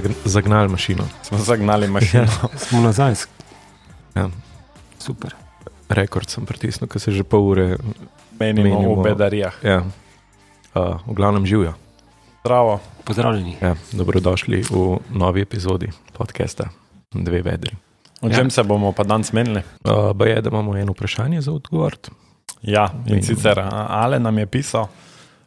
[0.00, 1.04] zagn zagnali mašino.
[1.22, 2.26] Smo zagnali mašino.
[2.68, 3.14] Smo nazaj.
[4.14, 4.28] Ja.
[4.98, 5.34] Super.
[5.88, 7.76] Rekord sem pritisnil, ker se že pol ure.
[8.40, 9.00] Menimo, Menimo.
[9.02, 9.54] v bedarijah.
[9.62, 9.82] Ja.
[10.74, 11.74] Uh, v glavnem živijo.
[12.44, 12.80] Zdravo.
[13.04, 13.56] Pozdravljeni.
[13.60, 16.68] Ja, dobrodošli v novi epizodi podcasta
[17.10, 17.72] Dve vedri.
[18.20, 18.34] O Ja.
[18.34, 19.62] čem se bomo pa danes menili?
[19.84, 21.96] Uh, je, da imamo eno vprašanje za odgovor.
[22.62, 23.22] Ja, in Menimo.
[23.22, 24.86] sicer a, Ale nam je pisal,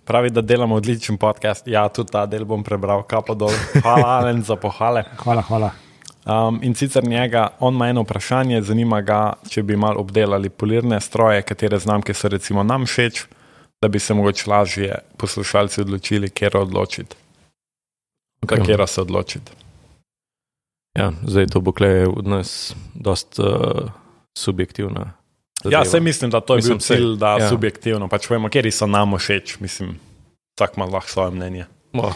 [0.05, 1.68] pravi, da delamo odličen podcast.
[1.68, 3.54] Ja, tudi ta del bom prebral, kapo dol.
[3.82, 5.04] Hvala, Alen, za pohvale.
[5.24, 5.72] Hvala, hvala.
[6.26, 11.00] Um, in sicer njega, on ima eno vprašanje, zanima ga, če bi mal obdelali polirne
[11.02, 13.26] stroje, katere znamke so recimo nam všeč,
[13.82, 17.16] da bi se mogoče lažje poslušalci odločili, kje odločiti.
[18.46, 18.60] Okay.
[18.60, 18.77] Okay.
[18.77, 19.52] Kje se odločiti.
[20.99, 23.91] Ja, zdaj to bo klej od nas dosta uh,
[24.38, 25.13] subjektivna.
[25.64, 25.86] Ja, zadeva.
[25.86, 27.38] se mislim, da to je Mislim, bil cilj, da ja.
[27.40, 27.50] ja.
[27.50, 29.60] subjektivno pač vemo, kje so nam všeč.
[29.60, 29.99] Mislim,
[30.55, 31.66] vsak ima lahko svoje mnenje.
[31.94, 32.13] Oh,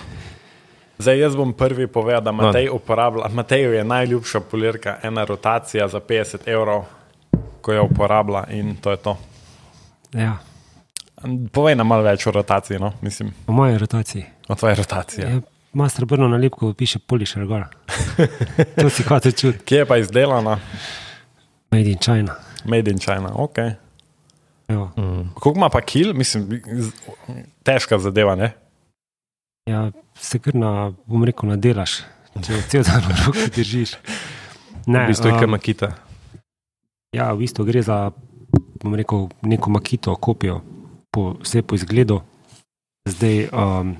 [0.97, 2.43] Zdaj, jaz bom prvi povedal, da No.
[2.43, 3.27] Matej uporablja.
[3.33, 6.85] Mateju je najljubša polirka, ena rotacija za 50 evrov,
[7.61, 9.17] ko jo uporablja in to je to.
[10.13, 10.37] Ja,
[11.51, 12.91] Povej nam malo več o rotaciji, no?
[13.01, 14.25] mislim, v moji rotaciji.
[14.47, 15.23] o tvoji rotaciji.
[15.23, 15.39] Ja.
[15.73, 17.65] Ima srebrno nalepko, piše Polišer gor.
[18.81, 19.63] to si kot čut.
[19.65, 20.59] Kje je pa izdelana?
[21.71, 22.35] Made in China.
[22.65, 23.57] Made in China, ok.
[24.67, 24.91] Evo.
[24.97, 26.61] mm, Koliko ima pa kil, mislim,
[27.63, 28.53] težka zadeva, ne?
[29.69, 31.99] Ja, se kar na, bom rekel, nadelaš,
[32.45, 33.95] če cel dan v roki držiš.
[34.85, 35.93] v bistvu je um, makita.
[37.13, 38.11] Ja, v bistvu gre za
[38.83, 40.61] rekel, neko makito, kopijo,
[41.09, 42.21] po, vse po izgledu.
[43.09, 43.95] Zdaj, um,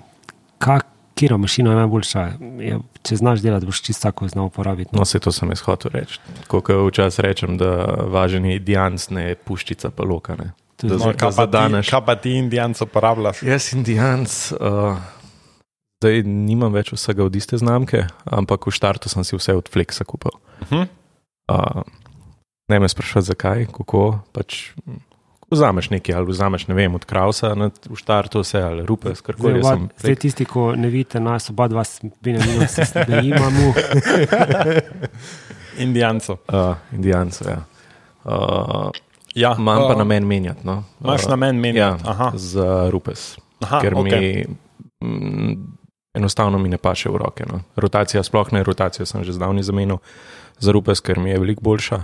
[1.16, 2.22] katera mašina je najboljša?
[2.60, 4.92] Je, če znaš delati, boš čisto tako znal uporabiti.
[4.94, 6.20] No, se to sem jaz hotel reči.
[6.52, 7.72] Kot včasih rečem, da
[8.12, 10.36] važen je dians, ne puščica pa loka.
[10.36, 10.52] Ne.
[10.78, 13.44] To je da No, za- kaj, pa ti, kaj pa ti indijanc uporabljaš?
[13.48, 15.00] Jaz in dians, uh,
[16.04, 20.04] zdaj nimam več vsega od iste znamke, ampak v štartu sem si vse od Flexa
[20.04, 20.36] kupil.
[20.62, 20.88] Uh -huh.
[21.48, 21.82] Uh,
[22.68, 24.20] ne me sprašuješ, zakaj, kako.
[24.34, 25.15] Pač, ko
[25.52, 29.22] vzameš nekaj, ali vzameš ne vem, od Krausa, ne, v štartu vse, ali rupe, Zdaj,
[29.26, 29.54] karkoli.
[29.60, 31.84] jaz oba, zdaj tisti, ko ne vidite nas, oba dva,
[32.22, 32.68] Benjamin,
[33.08, 33.74] da imamo.
[35.86, 36.36] Indijancev.
[36.48, 37.62] Uh, Indijancev, ja.
[38.26, 38.90] Uh,
[39.36, 40.60] Ja, imam pa uh, namen menjati.
[40.64, 40.84] No.
[41.04, 41.80] Imaš Uh, namen meniti?
[41.80, 43.38] Ja, Aha, za rupes.
[43.62, 44.46] aha ker okay.
[45.02, 45.68] mi mm,
[46.14, 47.44] enostavno mi ne paše v roke.
[47.52, 47.60] No.
[47.76, 49.98] Rotacija sploh ne, rotacijo sem že zdavni zamenil
[50.60, 52.04] za rupes, ker mi je veliko boljša.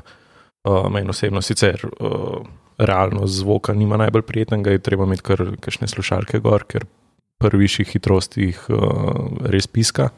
[0.64, 2.46] Uh, meni osebno sicer uh,
[2.82, 6.88] realno zvoka nima najbolj prijetnega, je treba imeti kar kakšne slušalke gor, ker
[7.42, 10.10] pri višjih hitrostih uh, res piska.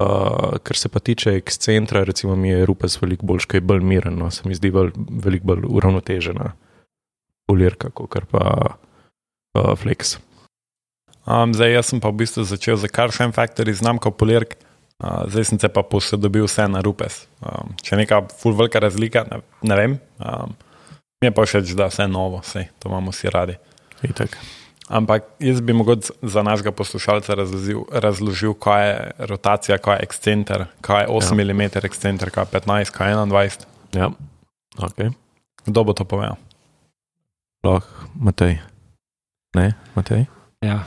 [0.00, 3.82] Uh, kar se pa tiče ekscentra, recimo mi je rupes veliko boljši, ker je bolj
[3.84, 4.30] miren, no.
[4.32, 6.54] se mi zdi bolj, veliko bolj uravnotežena
[7.48, 10.16] polirka, kot pa uh, flex.
[11.28, 14.56] Um, zdaj, jaz sem pa v bistvu začel za Carsham Factory znamko polirk,
[15.04, 17.26] uh, zdaj sem se pa posodobil vse na rupes.
[17.44, 20.00] Um, če neka full velika razlika, ne, ne vem.
[20.16, 20.56] Um,
[21.20, 23.54] mi je pa všeč, da je vse novo, vse to imamo vsi radi.
[24.02, 24.36] Itak.
[24.88, 30.64] Ampak jaz bi mogoče za našega poslušalca razložil, razložil kaj je rotacija, kaj je ekscenter,
[30.80, 31.54] kaj je 8 Ja.
[31.54, 33.66] mm ekscenter, kaj je 15, kaj je 21.
[33.92, 34.10] Ja,
[34.78, 34.98] ok.
[35.62, 36.36] Kdo bo to povedal?
[37.60, 37.86] Lahko,
[38.16, 38.58] Matej.
[39.54, 40.24] Ne, Matej.
[40.60, 40.84] Ja,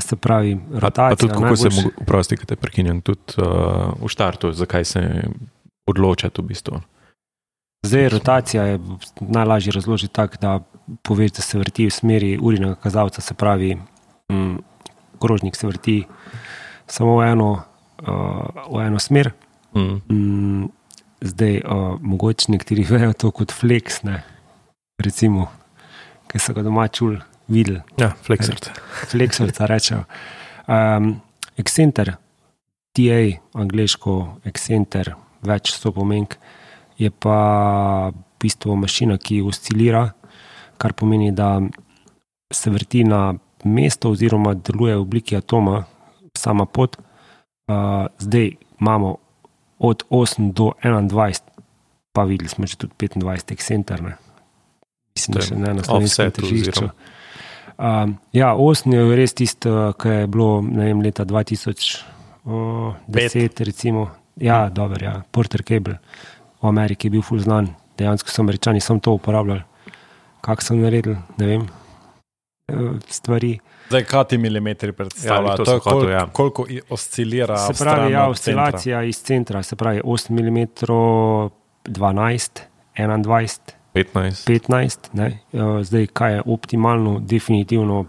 [0.00, 1.16] se pravi, Pa, pa rotacija.
[1.18, 3.44] tudi, kako se najboljše- mu, prosti, da te prekinjam, tudi uh,
[3.96, 5.22] v štartu, zakaj se
[5.86, 6.80] odločati v bistvu.
[7.82, 8.78] Zdaj, rotacija je
[9.20, 10.60] najlažje razložiti tako, da
[11.02, 13.74] poveš, da se vrti v smeri urinega kazalca, se pravi,
[14.32, 14.56] mm,
[15.22, 16.04] krožnik se vrti
[16.86, 17.62] samo v eno,
[18.02, 19.30] uh, v eno smer.
[19.74, 19.96] Mm.
[20.14, 20.68] Mm,
[21.20, 24.22] zdaj, uh, mogoče nekateri vejo to kot flex, ne?
[25.00, 25.48] recimo,
[26.28, 27.16] ki so ga doma čuli,
[27.48, 28.68] videli, Ja, flexert.
[29.08, 30.04] flexorca rečejo.
[30.68, 31.14] Um,
[31.56, 32.12] Excenter,
[32.92, 33.20] TA,
[33.56, 36.36] angliško, Excenter, več sto pomenk,
[37.00, 37.38] je pa
[38.12, 40.10] v bistvu mašina, ki oscilira,
[40.80, 41.60] kar pomeni, da
[42.52, 43.34] se vrti na
[43.64, 45.84] mesto oziroma deluje v obliki atoma,
[46.36, 46.96] sama pot.
[47.70, 49.16] Uh, zdaj imamo
[49.78, 51.40] od 8 do 21,
[52.12, 54.02] pa videli smo že tudi 25 Excenter.
[55.16, 56.90] Mislim, da še ne na slovenskem tržišču.
[57.80, 62.04] Um, ja, osem je res tisto, ki je bilo vem, leta 2010,
[63.64, 64.10] recimo.
[64.36, 65.22] Ja, dobro, ja.
[65.32, 65.98] Porter Cable
[66.62, 67.68] v Ameriki je bil ful znan,
[67.98, 69.62] dejansko so američani samo to uporabljali.
[70.40, 71.68] Kako so naredili, ne vem,
[72.68, 72.74] eh,
[73.08, 73.58] stvari.
[73.88, 75.50] Zdaj, kaj ti milimetri predstavljajo?
[75.50, 76.26] Ja, to to hotel, koliko, ja.
[76.26, 77.58] koliko oscilira.
[77.58, 78.62] Se pravi, ja, od centra?
[78.62, 80.66] oscilacija iz centra, se pravi 8 mm,
[81.84, 82.60] 12,
[82.96, 83.58] 21.
[83.94, 84.46] 15.
[84.46, 85.08] 15.
[85.12, 85.26] Ne?
[85.52, 88.04] Eh, Zdaj, kaj je optimalno, definitivno,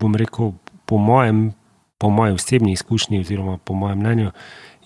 [0.00, 0.52] bom rekel,
[0.86, 1.52] po mojem,
[1.98, 4.30] po moji osebni izkušnji, oziroma po mojem mnenju,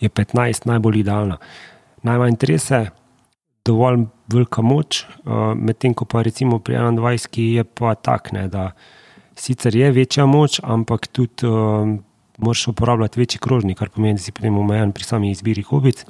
[0.00, 1.36] je 15 najbolj idealna.
[2.02, 2.86] Najmanj trese,
[3.70, 8.70] dovolj velika moč, uh, medtem ko pa recimo pri 21 je pa tak, ne, da
[9.38, 11.88] sicer je večja moč, ampak tudi uh,
[12.40, 16.04] moraš uporabljati večji krožnik, kar pomeni, da si potem omejen pri sami izbiri hobic,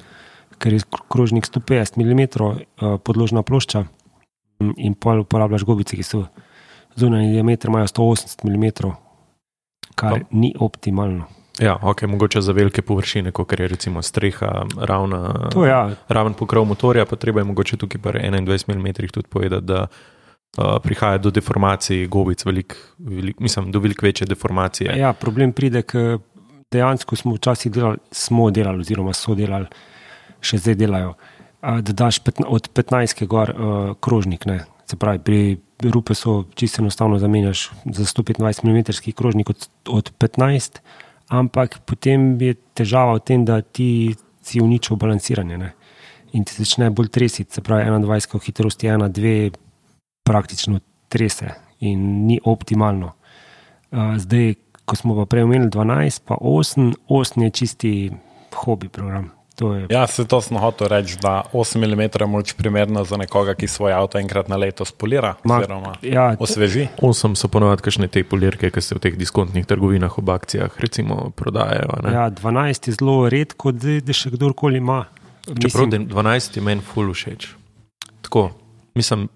[0.60, 3.84] ker je krožnik 150 mm uh, podložna plošča
[4.60, 6.24] mm, in pa uporabljaš gobice, ki so
[6.96, 8.92] zunanji diameter imajo 180 mm,
[9.94, 11.39] kar Pa- ni optimalno.
[11.60, 16.64] Ja, ok, mogoče za velike površine, kot je recimo streha, ravna, To ja, raven pokrov
[16.64, 21.30] motorja, pa treba je mogoče tukaj pri 21 mm tudi povedati, da uh, prihaja do
[21.30, 24.98] deformacij gobic, velik, velik, mislim, do veliko večje deformacije.
[24.98, 26.18] Ja, problem pride, ker
[26.72, 29.66] dejansko smo včasih delali, smo delali, oziroma so delali,
[30.40, 31.14] še zdaj delajo.
[31.60, 34.46] Da daš petna, od 15 gor uh, krožnik.
[34.46, 34.62] Ne.
[34.88, 40.80] Se pravi, pri rupe so čisto enostavno zamenjaš za 125 mm krožnik od, od 15,
[41.30, 45.72] ampak potem je težava v tem, da ti si uničil balanciranje ne.
[46.32, 47.54] in ti začne bolj tresiti.
[47.54, 49.50] Se pravi, 21 hitrosti 1, 2
[50.22, 50.78] praktično
[51.08, 53.12] trese in ni optimalno.
[53.90, 54.54] Zdaj,
[54.84, 57.92] ko smo pa prej omenili 12, pa 8, 8 je čisti
[58.54, 59.30] hobi program.
[59.60, 63.68] Je, Ja, se to sem hotel reči, da 8 mm moč primerno za nekoga, ki
[63.68, 66.88] svoj avto enkrat na leto spolira, Ma- oziroma ja, osveži.
[67.02, 71.30] Osem so ponovadi kakšne te polirke, ki se v teh diskontnih trgovinah ob akcijah recimo
[71.36, 72.00] prodajajo.
[72.02, 72.12] ne.
[72.14, 75.04] ja, 12 je zelo redko, da, da še kdorkoli ima.
[75.46, 77.48] Čeprav da 12 je meni ful všeč.
[78.22, 78.50] Tako,
[78.94, 79.28] mislim,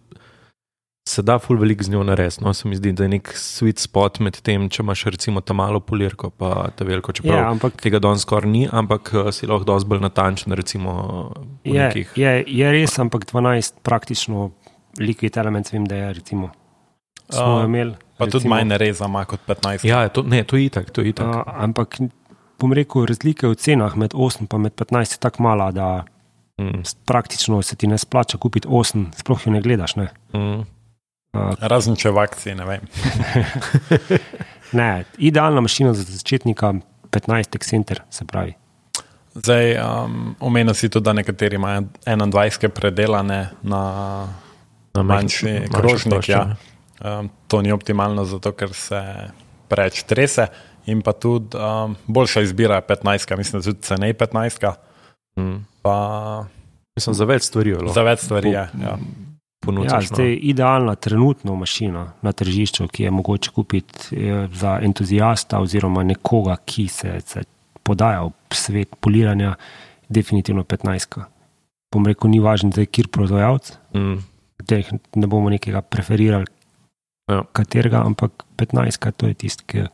[1.08, 2.44] se da ful veliko z njo narediti.
[2.44, 5.52] No, se mi zdi, da je nek sweet spot med tem, če imaš recimo ta
[5.56, 9.48] malo polirko, pa ta veliko, čeprav Ja, ampak tega danes skoraj ni, ampak eh, si
[9.50, 10.94] lahko dosti bolj natančen, recimo
[11.64, 12.16] je, nekih.
[12.16, 14.50] je, je res, ampak 12 praktično
[15.00, 16.50] liquid element, vem, da je recimo.
[17.28, 17.96] Smo A, imeli.
[18.16, 19.84] Pa tudi manj reza ima kot 15.
[19.88, 21.28] Ja, to, ne, to je itak, to je itak.
[21.28, 21.98] Uh, ampak
[22.60, 26.04] bom rekel, razlike v cenah med 8 in 15 je tako mala, da
[26.58, 29.96] Mm, praktično se ti ne splača kupiti 8, sploh jo ne gledaš.
[29.96, 30.60] Ne, mm.
[31.34, 32.80] Uh, Razen če v akciji, ne vem.
[34.78, 36.74] ne idealna mašina za začetnika
[37.10, 38.54] 15 center, se pravi.
[39.34, 43.82] Zdaj, um, omenil si tudi, da nekateri imajo 21 predelane na
[44.94, 46.12] Na manjši manjše krožnik.
[46.14, 47.18] plošče, Ja.
[47.18, 49.00] Um, to ni optimalno, zato ker se
[49.68, 50.46] preveč trese.
[50.86, 54.72] In pa tudi um, boljša izbira je 15, mislim, da tudi cenej 15.
[55.36, 55.64] Mm.
[55.82, 55.96] Pa
[56.94, 58.68] Mislim, za več stvari za več stvari je.
[58.82, 58.92] Ja.
[59.64, 60.08] Ja, ponudiš.
[60.08, 66.56] zdaj, idealna trenutna mašina na tržišču, ki je mogoče kupiti je za entuzijasta oziroma nekoga,
[66.64, 67.42] ki se, se
[67.82, 69.54] podaja v svet poliranja,
[70.08, 71.24] definitivno 15.
[71.94, 74.18] Bom rekel, ni važno, da je kjer proizvajalec, Mm.
[74.66, 76.46] teh ne bomo nekega preferirali,
[77.30, 77.42] Ja.
[77.52, 79.12] katerega, ampak 15.
[79.12, 79.86] to je tisti, ki,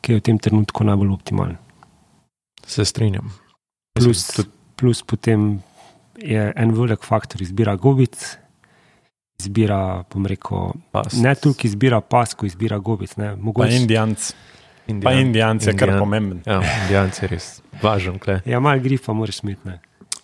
[0.00, 1.56] ki je v tem trenutku najbolj optimalen.
[2.66, 3.30] Se strinjam.
[3.94, 4.40] Plus,
[4.76, 5.62] plus potem
[6.16, 8.38] je en velik faktor izbira gobic,
[9.40, 11.16] izbira, bom rekel, Pas.
[11.16, 13.16] ne toliko izbira pas, ko izbira gobic.
[13.16, 14.32] Ne, Pa mogoče, Indijanc,
[14.86, 15.18] pa Indijan.
[15.26, 15.98] Indijanc je kar Indijan.
[16.04, 16.42] pomemben.
[16.46, 17.48] Ja, Indijanci je res
[17.82, 18.18] važen.
[18.18, 18.40] Kle.
[18.44, 19.68] ja, malo grifa moraš imeti.
[19.68, 19.80] Ne.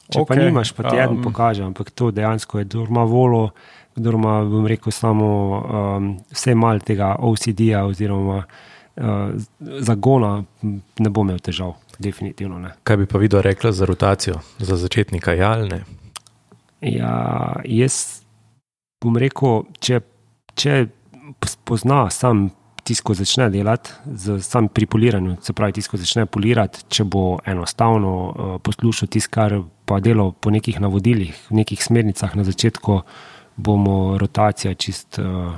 [0.06, 2.84] Če okay, pa nimaš, pa ti um, eden um, pokaže, ampak to dejansko je, kdo
[2.86, 3.50] ima volo,
[3.96, 9.34] kdo ima, bom rekel, samo um, vse mal tega OCD-ja oziroma uh,
[9.82, 12.76] zagona, ne bo imel težav, definitivno ne.
[12.86, 15.80] Kaj bi pa videl rekla za rotacijo, za začetnika, ja ali ne?
[16.80, 18.22] Ja, jaz
[19.06, 20.02] bom rekel, če,
[20.58, 20.78] če
[21.46, 22.48] spozna sam
[22.86, 27.06] tisto, ko začne delati, z, sam pri poliranju, se pravi, tisto, ko začne polirati, če
[27.10, 33.00] bo enostavno uh, poslušal tisto, kar pa delo po nekih navodilih, nekih smernicah na začetku,
[33.56, 35.56] bomo rotacija čist uh,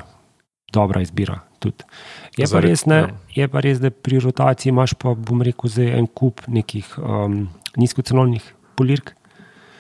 [0.73, 1.43] dobra izbira.
[1.59, 1.83] Tudi.
[2.37, 3.15] Je pa, Zaradi- res, ne, ja.
[3.35, 8.45] je pa res, da pri rotaciji imaš pa, bom rekel, en kup nekih um, nizkocenovnih
[8.79, 9.18] polirk.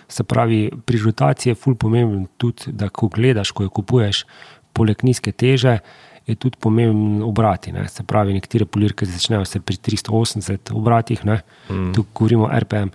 [0.09, 4.25] Se pravi, pri rotaciji je ful pomemben tudi, da ko gledaš, ko jo kupuješ,
[4.73, 5.79] poleg nizke teže,
[6.29, 7.73] je tudi pomemben obrati.
[7.73, 7.87] Ne?
[7.89, 11.41] Se pravi, nekatere polirke začnejo se pri 380 obratih, ne?
[11.71, 11.93] Mm.
[11.97, 12.93] tu govorimo RPM,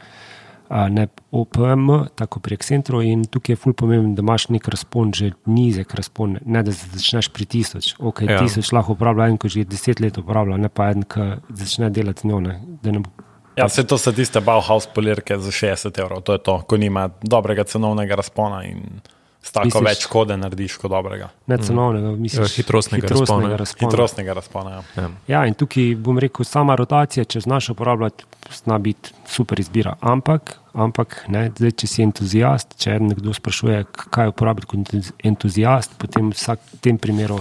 [0.70, 3.02] a ne OPM, tako pri Accentru.
[3.02, 7.30] In tukaj je ful pomemben, da imaš nek razpon, že nizek razpon, ne da začneš
[7.30, 7.96] pri 1000.
[8.00, 8.40] Ok, Ja.
[8.42, 12.22] 1000 lahko uporablja en, ki že 10 let uporablja, ne pa en, ki začne delati
[12.22, 12.40] z njo.
[12.40, 12.60] Ne?
[12.82, 13.10] Da ne bo
[13.56, 17.10] Ja, vse to so tiste Bauhaus polirke za 60 evrov, to je to, ko nima
[17.22, 19.02] dobrega cenovnega razpona in
[19.42, 21.30] s tako Misliš- več kode narediš kot dobrega.
[21.48, 23.56] ne cenovnega, mislim, Ja, hitrostnega razpona.
[23.56, 23.90] razpona.
[23.90, 24.70] Hitrostnega razpona.
[24.72, 24.82] Ja.
[24.98, 25.10] Ja.
[25.28, 29.96] Ja, in tukaj bom rekel, sama rotacija, če znaš uporabljati, zna biti super izbira.
[30.02, 35.92] Ampak, ampak ne, zdaj, če si entuzijast, če nekdo sprašuje, kaj uporabiti kot entuz- entuzijast,
[35.98, 37.40] potem vsak v tem primeru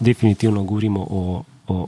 [0.00, 1.86] definitivno govorimo o, o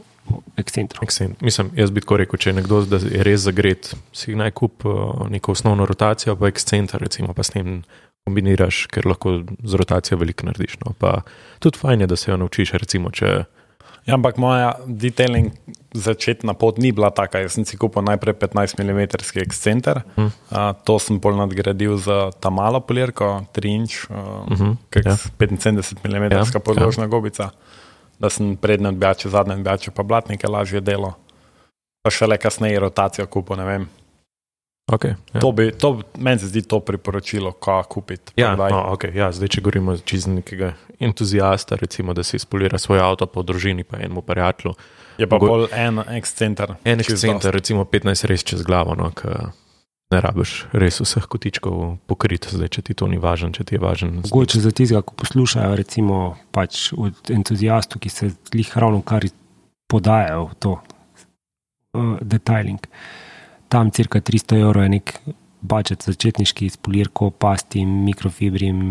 [0.57, 1.01] ekscentru.
[1.03, 1.41] Accent.
[1.43, 5.27] Mislim, jaz bi tako rekel, če je nekdo, je res zagret, si naj kup uh,
[5.31, 7.83] neko osnovno rotacijo, pa ekscenter, recimo, pa s tem
[8.25, 10.79] kombiniraš, ker lahko z rotacijo veliko narediš.
[10.85, 10.95] No.
[10.99, 11.21] Pa
[11.59, 13.45] tudi fajn je, da se jo naučiš, recimo, če
[14.05, 15.55] Ja, ampak moja detailing
[15.97, 17.41] začetna pot ni bila taka.
[17.41, 19.01] Jaz sem si kupil najprej 15 mm
[19.41, 20.29] ekscenter, Hm.
[20.53, 25.17] uh, to sem pol nadgradil za ta malo polirko, 3 inč, uh, Mhm, kak ja.
[25.17, 27.51] 75 mm Ja, podložna gobica,
[28.25, 31.13] da sem prednje odbijače, zadnje odbijače, pa blatnike lažje delo.
[32.05, 33.87] Pa šele kasneje rotacijo kupil, ne vem.
[34.93, 35.41] okay, ja.
[35.41, 38.33] To bi, to, meni se zdi to priporočilo, ko kupiti.
[38.37, 43.01] Ja, no, okay, ja, zdaj, če govorimo čez nekega entuzijasta, recimo, da si spolira svoj
[43.01, 44.75] avto po družini, pa enemu prijatelju.
[45.19, 46.75] Je pa Mogo- bolj en ekscenter.
[46.85, 49.49] En čisto ekscenter, recimo 15 res čez glavo, no, ker
[50.13, 53.83] ne rabiš res vseh kotičkov pokriti, zdaj, če ti to ni važno, če ti je
[53.83, 54.19] važen.
[54.23, 56.19] Mogoče za tistega, ko poslušajo, recimo
[56.55, 59.27] pač od entuzijastov, ki se jih ravno kar
[59.91, 62.85] podajajo v to uh, detailing.
[63.73, 65.15] Tam cirka 300 evrov je nek
[65.65, 68.83] budžet začetniški s polirko, pastim, mikrofibrim,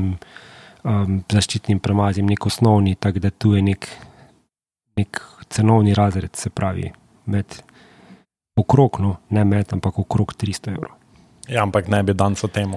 [0.83, 3.87] um, zaščitnim premazim, nek osnovni, tako da tu je nek,
[4.99, 5.21] nek
[5.53, 6.89] cenovni razred, se pravi,
[7.29, 7.61] med
[8.59, 10.97] okrog, no, ne med, ampak okrog 300 evrov.
[11.47, 12.71] Ja, ampak ne bi danes o tem,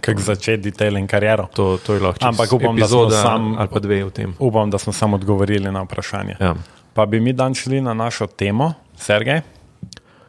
[0.00, 1.48] kako začeti detailing kariero.
[1.54, 4.34] To, to je lahko Ampak upam, da smo epizoda sam- ali pa dve v tem.
[4.38, 6.36] Upam, da smo samo odgovorili na vprašanje.
[6.40, 6.54] Ja.
[6.94, 9.40] Pa bi mi dan šli na našo temo, Sergej.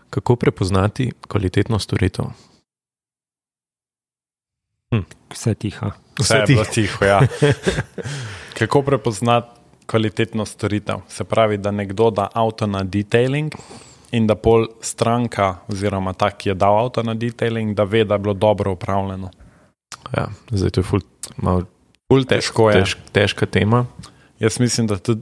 [0.10, 2.26] Kako prepoznati kvalitetno storitev?
[5.30, 5.92] Vse tiha.
[6.20, 7.06] Vse je bilo tiho.
[7.06, 7.20] Ja.
[8.60, 9.48] Kako prepoznati
[9.86, 10.96] kvalitetno storitev?
[11.08, 13.52] Se pravi, da nekdo da avto na detailing
[14.12, 18.16] in da pol stranka, oziroma ta, ki je dal avto na detailing, da ve, da
[18.16, 19.30] je bilo dobro upravljeno.
[20.18, 21.00] Ja, zdaj to je ful,
[21.38, 21.64] malo
[22.08, 22.80] Ful težko je.
[22.84, 23.86] tež, težka tema.
[24.40, 25.22] Jaz mislim, da tudi.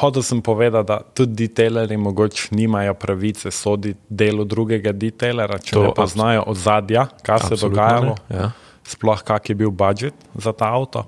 [0.00, 5.80] Hotel sem povedati, da tudi detailerji mogoče nimajo pravice soditi delu drugega detailera, če To
[5.80, 8.50] to ne poznajo ozadja, kaj se je dogajalo, ne, Ja.
[8.84, 11.04] sploh kak je bil budžet za ta avto.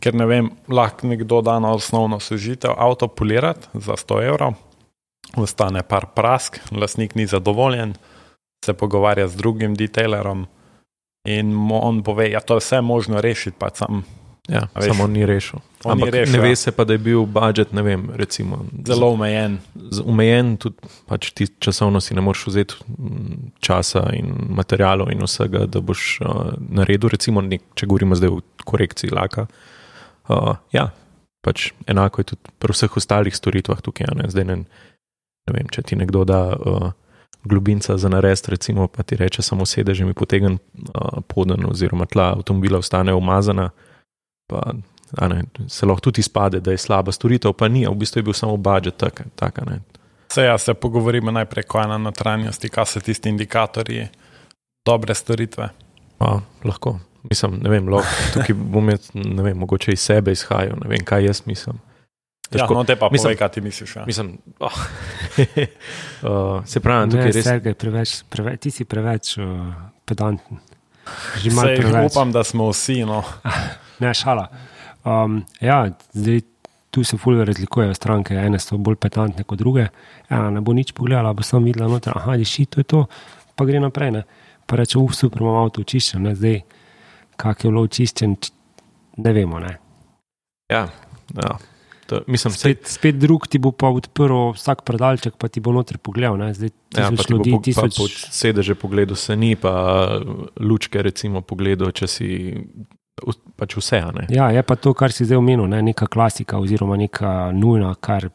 [0.00, 4.54] Ker ne vem, lahko nekdo da na osnovno sožitev avto polirati za 100 evrov,
[5.36, 7.94] ostane par prask, lastnik ni zadovoljen,
[8.64, 10.46] se pogovarja z drugim detailerom
[11.26, 14.04] in on pove, da ja, to je vse možno rešiti, pa sam
[14.48, 15.58] Ja, veš, samo ni rešil.
[15.84, 18.60] on ni Ampak rešil, ne ve se pa, da je bil budžet, ne vem, recimo,
[18.86, 19.58] zelo omejen.
[20.04, 22.74] omejen, tudi pač ti časovno si ne moreš vzeti
[23.58, 28.40] časa in materijalov in vsega, da boš uh, naredil, recimo, nek, če govorimo zdaj o
[28.64, 29.48] korekciji laka.
[30.30, 30.92] Uh, ja,
[31.42, 34.14] pač enako je tudi pri vseh ostalih storitvah tukaj.
[34.14, 34.30] Ne?
[34.30, 34.60] Zdaj ne
[35.54, 36.90] vem, če ti nekdo da uh,
[37.44, 42.32] globinca za narest, recimo, pa ti reče samo sedež mi potegn uh, poden oziroma tla
[42.36, 43.70] avtomobila ostane umazana.
[44.50, 44.72] Pa,
[45.28, 48.34] ne, se lahko tudi izpade, da je slaba storitev, pa ni, v bistvu je bil
[48.34, 49.64] samo budžet tak, taka.
[49.64, 49.80] Ne.
[50.32, 54.08] Se ja, se pogovorimo najprej, kaj je na notranjosti, kaj so tisti indikatorji
[54.86, 55.68] dobre storitve.
[56.18, 56.98] Pa, lahko.
[57.30, 61.04] Mislim, ne vem, lahko, tukaj bom jaz, ne vem, mogoče iz sebe izhajal, ne vem,
[61.04, 61.78] kaj jaz mislim.
[62.46, 63.96] Ja, Težko- no, te pa mislim- povej, kaj ti misliš.
[63.96, 64.04] Ja.
[64.06, 64.70] Mislim, oh,
[66.22, 67.44] uh, se pravi, Ne, tukaj res.
[67.44, 69.72] Sergej, preveč, preveč, ti si preveč uh,
[70.04, 70.60] pedanten.
[71.36, 72.12] Že malo Sej, preveč.
[72.12, 73.04] upam, da smo vsi.
[73.04, 73.22] No.
[73.98, 74.46] Ne, šala.
[75.04, 76.42] Um, ja, zdaj,
[76.90, 78.34] tu se fulje razlikujejo stranke.
[78.36, 79.86] Ene so bolj pedantne kot druge.
[80.28, 83.00] Ena ne bo nič pogledala, bo samo videla noter, aha, diši, to je to,
[83.56, 84.10] pa gre naprej.
[84.12, 84.22] Ne.
[84.66, 86.34] Pa reče, uf, super, imam avto očiščen, ne.
[86.36, 86.60] zdaj,
[87.40, 88.36] kak je bilo očiščen,
[89.16, 89.58] ne vemo.
[89.64, 89.72] Ne.
[90.68, 90.84] Ja,
[91.32, 91.56] ja.
[92.06, 95.74] To, mislim, sej, Spet, spet drug ti bo pa odprl vsak predalček, pa ti bo
[95.74, 96.38] noter pogledal.
[96.38, 96.52] Ne.
[96.54, 97.96] Zdaj, ja, tisoč ti bo ljudi, po, tisoč.
[97.98, 99.74] pod sedeže pogledal, se ni, pa
[100.60, 102.28] lučke, recimo, pogledal, če si
[103.56, 104.02] pač vse.
[104.28, 108.28] Ja, je pa to, kar si zdaj omenil, ne, neka klasika oziroma neka nujna, kar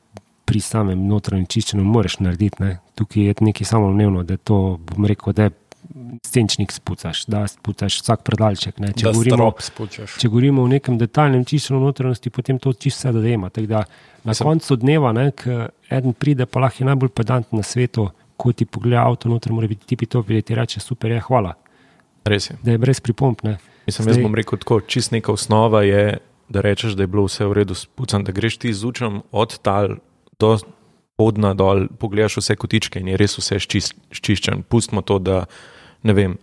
[0.45, 2.59] pri samem notranjem čiščenju moraš narediti.
[2.59, 2.79] Ne.
[2.99, 5.55] Tukaj je nekaj samoumevno, da to, bom rekel, da je
[6.25, 8.79] senčnik spucaš, da spucaš vsak predalček.
[8.79, 8.91] Ne.
[8.93, 9.51] Če, Da govorimo,
[10.17, 13.49] če govorimo o nekem detajlnem čiščenju notranjosti, potem to čisto vse dojema.
[13.57, 13.85] Na
[14.25, 15.31] Mislim- koncu dneva, ne,
[15.89, 19.67] eden pride, pa lahko je najbolj pedant na svetu, ko ti pogleda avto noter, mora
[19.67, 21.53] biti tipi top, da ti reče super, je hvala,
[22.25, 22.57] Res je.
[22.63, 23.43] da je brez pripomp.
[23.43, 23.57] Ne.
[23.87, 26.17] Mislim, jaz Zdaj- bom rekel tako, čist neka osnova je,
[26.49, 29.57] da rečeš, da je bilo vse v redu spucan, da greš ti z učem od
[29.59, 29.97] tal
[30.39, 30.57] do
[31.17, 33.59] podna dol, pogledaš vse kotičke in je res vse
[34.11, 34.63] ščiščen.
[34.63, 35.45] Pustimo to, da
[36.03, 36.37] ne vem.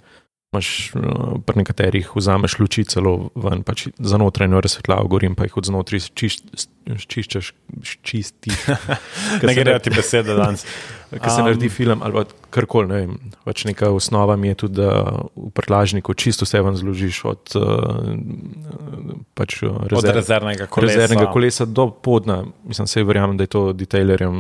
[0.52, 5.58] Imaš uh, pri nekaterih vzameš luči celo ven, pač za notranjo razsvetljavo gorim, pa jih
[5.60, 7.50] od znotraj čiščeš,
[8.00, 8.62] čistiš.
[9.44, 10.64] Ne grejo ti besede danes.
[11.10, 13.12] Ker se Um, naredi film ali karkoli, ne vem.
[13.44, 17.62] Pač neka osnova mi je tudi, da v prtlažniku čisto vse ven zložiš, od uh,
[19.34, 20.94] pač Od rezerv, rezervnega kolesa.
[20.94, 22.44] rezervnega kolesa do podna.
[22.64, 24.36] Mislim, se verjamem, da je to detailerjem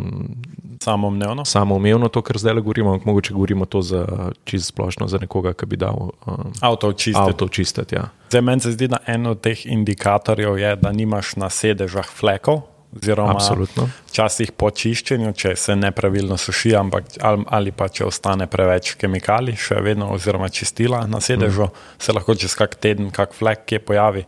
[0.80, 1.44] Samoumevno.
[1.44, 4.04] samoumevno, to, kar zdaj le govorimo, ampak mogoče govorimo to za
[4.44, 7.18] čisto splošno, za nekoga, ki bi dal um, Avto očistiti.
[7.18, 7.94] avto čistiti.
[7.94, 8.08] Ja.
[8.28, 12.60] Zdaj, meni se zdi, da en od teh indikatorjev je, da nimaš na sedežah flekov.
[12.96, 13.84] Oziroma, Absolutno.
[14.08, 19.58] včasih po čiščenju, če se nepravilno suši, ampak, ali, ali pa če ostane preveč kemikalij,
[19.60, 22.00] še vedno, oziroma čistila na sedežu, mm.
[22.00, 24.24] se lahko čez kak teden, kak flek, ki pojavi.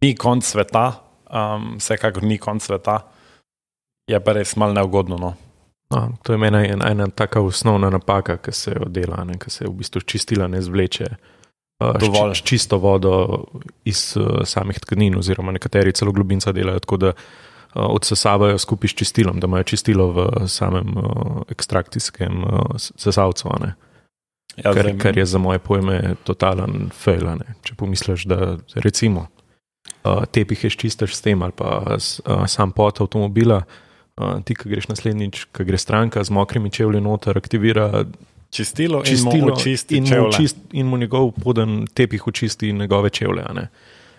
[0.00, 0.86] Ni konc sveta,
[1.28, 3.02] um, vsekakor ni konc sveta,
[4.08, 5.20] je pa res malo neugodno.
[5.20, 5.34] No.
[5.92, 9.68] No, to je meni ena, ena taka osnovna napaka, ki se jo dela, ki se
[9.68, 11.10] v bistvu čistila ne zvleče.
[11.84, 13.44] uh, s čisto vodo
[13.84, 18.94] iz uh, samih tkanin, oziroma nekateri celo globinca delajo tako, da uh, odsesavajo skupaj s
[18.94, 22.44] čistilom, da imajo čistilo v samem uh, ekstrakcijskem
[22.78, 23.48] s- sesalcu.
[23.48, 23.74] a ne.
[24.56, 27.28] Ja, Kar, kar je za moje pojme totalen fail.
[27.62, 29.26] Če pomisliš, da recimo
[30.04, 31.96] uh, tepih čistiš s tem ali pa
[32.46, 33.62] sam pot avtomobila.
[34.44, 38.04] Ti, ki greš naslednjič, ki gre stranka z mokrimi čevlji noter, aktivira
[38.52, 43.10] čistilo, čistilo in mu očisti in, mu čist, in mu njegov poden tepih očisti njegove
[43.10, 43.42] čevlje.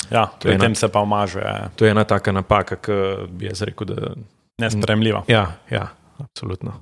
[0.10, 1.42] Ja, pri ena- tem se pa umaže,
[1.76, 2.92] To je ena taka napaka, ki
[3.30, 4.14] bi jaz rekel, da
[4.60, 5.24] nespremljiva.
[5.28, 5.88] ja, ja
[6.20, 6.74] absolutno.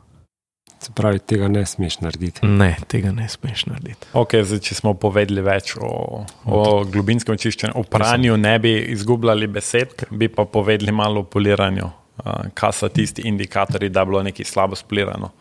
[0.80, 2.46] Se pravi, tega ne smeš narediti.
[2.48, 4.08] Ne, tega ne smeš narediti.
[4.14, 9.48] Okay, zdaj, če smo povedali več o, o globinskem čiščenju, o pranju ne bi izgubljali
[9.48, 11.84] besed, bi pa povedali malo o poliranju.
[12.20, 15.32] Uh, kaj so tisti indikatorji, da je bilo nekaj slabo spolirano?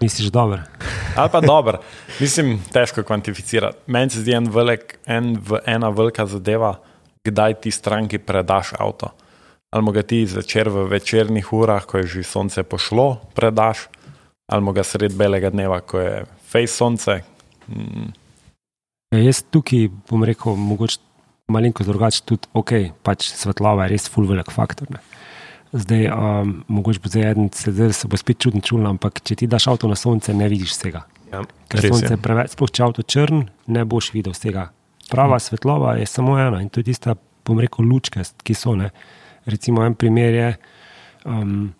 [0.00, 0.62] Misliš, dobro.
[1.16, 1.78] Ali pa dobro,
[2.20, 3.78] mislim, težko kvantificirati.
[3.86, 5.36] Meni se zdi en velik, en,
[5.66, 6.74] ena velika zadeva,
[7.24, 9.12] kdaj ti stranki predaš avto.
[9.70, 13.88] Ali ga ti zvečer v večernih urah, ko je že sonce pošlo, predaš,
[14.52, 17.22] ali ga sred belega dneva, ko je fejs sonce.
[17.68, 18.12] Mm,
[19.14, 20.98] Ja, jaz tukaj bom rekel, mogoče
[21.54, 22.72] malenkost drugače tudi, ok,
[23.06, 24.88] pač svetloba je res full velik faktor.
[24.90, 24.98] Ne.
[25.74, 29.46] Zdaj, um, mogoče bo zdaj se, zdaj se bo spet čudno čulo, ampak če ti
[29.50, 31.02] daš avto na sonce, ne vidiš vsega.
[31.32, 32.18] Ja, Ker res sonce je.
[32.22, 34.68] preveč, sploh če avto črn, ne boš videl vsega.
[35.10, 38.76] Prava svetloba je samo ena in to je tista, bom rekel, lučke, ki so.
[38.78, 38.92] Ne.
[39.50, 40.52] Recimo en primer je,
[41.26, 41.72] um,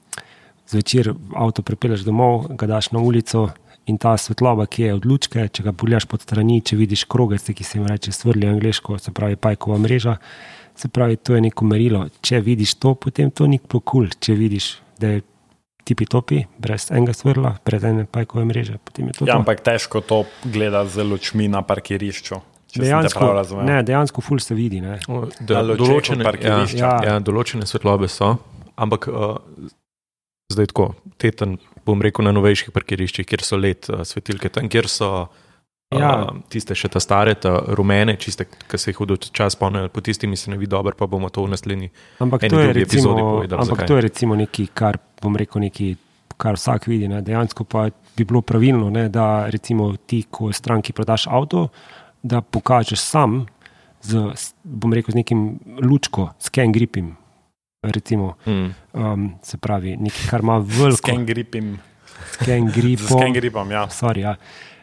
[0.68, 3.52] zvečer avto pripeleš domov, ga daš na ulico
[3.87, 7.46] in ta svetloba, ki je od lučke, če ga pogledaš pod strani, če vidiš krogec,
[7.46, 10.16] ki se jim reče svrli angliško, se pravi pajkova mreža,
[10.76, 12.06] se pravi, to je neko merilo.
[12.20, 14.08] Če vidiš to, potem to ni kul, cool.
[14.20, 15.22] če vidiš, da je
[15.84, 19.28] tipi topi, brez enega svrla, brez ene pajkove mreže, potem je to.
[19.28, 19.38] ja, to.
[19.42, 22.40] ampak težko to gleda z lučmi na parkirišču.
[22.74, 23.28] Dejansko,
[23.62, 24.80] ne, dejansko ful se vidi.
[24.82, 24.96] Ne.
[25.06, 26.94] O, Da, določene, ja, Ja.
[27.06, 28.32] ja, določene svetlobe so,
[28.74, 29.37] ampak uh,
[30.50, 30.88] zdaj tako,
[31.22, 35.43] teten, bom rekel, na novejših parkiriščih, kjer so LED uh, svetilke, tam, kjer so uh,
[35.96, 36.26] Ja.
[36.48, 40.26] tiste še ta stare, ta rumene, čiste, ki se jih hudo čas spomnijo, po tisti
[40.26, 41.90] mi se ne vidi dobro, pa bomo to v naslednji.
[42.18, 43.87] Ampak, to je, drugi epizodi recimo, povedali, ampak zakaj.
[43.87, 45.94] to je recimo nekaj, kar bom rekel, nekaj,
[46.37, 47.09] kar vsak vidi.
[47.09, 47.22] Ne.
[47.22, 51.68] Dejansko pa bi bilo pravilno, ne, da recimo ti, ko stranki prodaš avto,
[52.22, 53.46] da pokažeš sam
[54.02, 55.44] z, bom rekel, z nekim
[55.80, 57.16] lučko, scan gripim.
[57.85, 58.70] Recimo, Mm.
[58.92, 61.78] um, se pravi, nekaj, kar ima veliko Sken gripim,
[62.33, 63.18] z gripom.
[63.18, 63.83] sken gripom, ja.
[63.88, 64.37] Sorry, ja.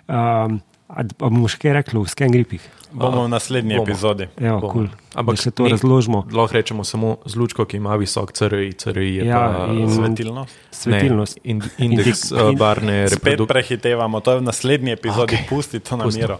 [0.07, 2.61] um, a, a bomo še kaj rekli o scan gripih?
[2.91, 3.87] Bomo v naslednji bomo.
[3.87, 4.27] epizodi.
[4.35, 4.69] Bomo.
[4.71, 4.87] cool.
[5.15, 6.25] Ampak se to razložimo.
[6.31, 10.45] Lahko rečemo samo z lučko, ki ima visok CRI, CRI je Ja, pa in- Svetilno.
[10.71, 11.39] Svetilnost.
[11.39, 13.47] Ne, in, indeks in- barne Spet reprodukcije.
[13.47, 15.47] prehitevamo, to je v naslednji epizodi, okay.
[15.49, 16.39] pusti to na miro.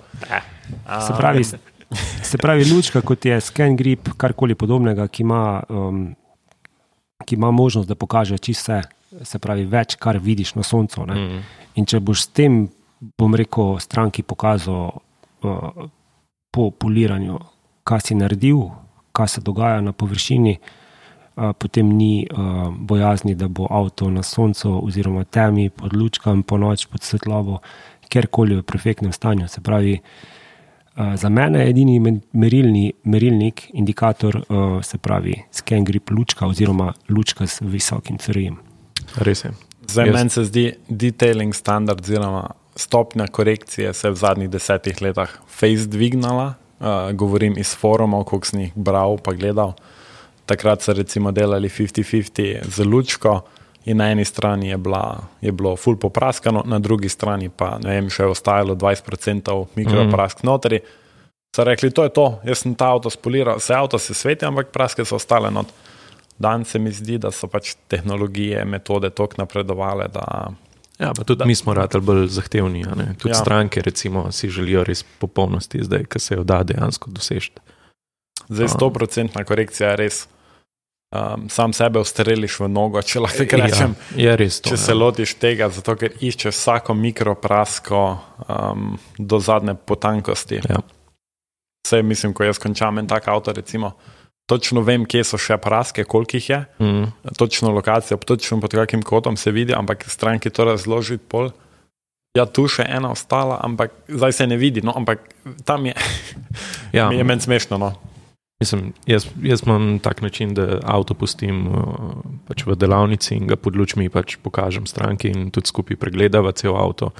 [1.08, 1.44] Se pravi,
[2.24, 6.16] se pravi, lučka, kot je scan grip, karkoli podobnega, ki ima, um,
[7.26, 8.82] ki ima možnost, da pokaže čisto vse,
[9.24, 11.06] se pravi, več, kar vidiš na soncu.
[11.06, 11.16] Ne?
[11.16, 11.42] Mm.
[11.76, 12.68] In če boš s tem,
[13.02, 14.92] bom rekel, stranki pokazal
[15.44, 15.88] uh,
[16.52, 17.40] po poliranju,
[17.84, 18.70] kaj si naredil,
[19.12, 24.76] kaj se dogaja na površini, uh, potem ni uh, bojazni, da bo avto na soncu
[24.86, 27.60] oziroma temi, pod lučkami, po noč, pod svetlobo,
[28.10, 29.48] kjerkoli v perfektnem stanju.
[29.48, 36.10] Se pravi, uh, za mene je edini merilni, merilnik, indikator, uh, se pravi, scan grip
[36.12, 38.62] lučka oziroma lučka z visokim crjem.
[39.16, 39.52] Res je.
[39.90, 42.46] Zdaj meni se zdi detailing standard, oziroma
[42.82, 46.54] stopnja korekcije se je v zadnjih desetih letih face dvignala.
[46.82, 49.76] Uh, govorim iz forumov, koliko sem jih bral pa gledal.
[50.50, 53.42] Takrat so recimo delali 50-50 z lučko
[53.86, 57.96] in na eni strani je, bila, je bilo full popraskano, na drugi strani pa ne
[57.96, 60.48] vem, še je ostajalo 20% mikroprask mm.
[60.50, 60.82] notri.
[61.56, 64.72] So rekli, to je to, jaz sem ta avto spoliral, vse avto se sveti, ampak
[64.72, 65.70] praske so ostale not.
[66.42, 70.50] Dan se mi zdi, da so pač tehnologije, metode tako napredovale, da
[71.02, 72.84] Ja, pa tudi mi smo ratali bolj zahtevni.
[72.84, 73.30] Tudi Ja.
[73.30, 73.34] ja.
[73.34, 77.52] stranke recimo, si želijo res popolnosti, zdaj, ki se jo da dejansko doseči.
[78.50, 78.70] Zdaj, A.
[78.70, 80.28] 100% korekcija je res.
[81.12, 83.96] Um, sam sebe ustreliš v nogo, če lahko tako rečem.
[84.16, 84.70] Ja, je res to.
[84.72, 84.84] Če ja.
[84.86, 88.04] se lotiš tega, zato ker iščeš vsako mikroprasko
[88.48, 90.62] um, do zadnje potankosti.
[90.70, 90.80] Ja.
[91.84, 93.92] Vse mislim, ko jaz končam en tak avto, recimo,
[94.46, 99.02] točno vem, kje so še praske, koliko jih je, Mm, točno lokacijo, točno pod kakim
[99.02, 101.52] kotom se vidi, ampak stranki to razloži pol.
[102.38, 105.20] Ja, tu še ena ostala, ampak zdaj se ne vidi, no, ampak
[105.66, 105.94] tam je,
[106.98, 107.78] ja, je meni smešno.
[107.78, 107.92] No.
[108.62, 111.84] Mislim, jaz, jaz imam tak način, da avto pustim uh,
[112.48, 116.78] pač v delavnici in ga pod lučmi pač pokažem stranki in tudi skupaj pregledava cel
[116.78, 117.12] avto.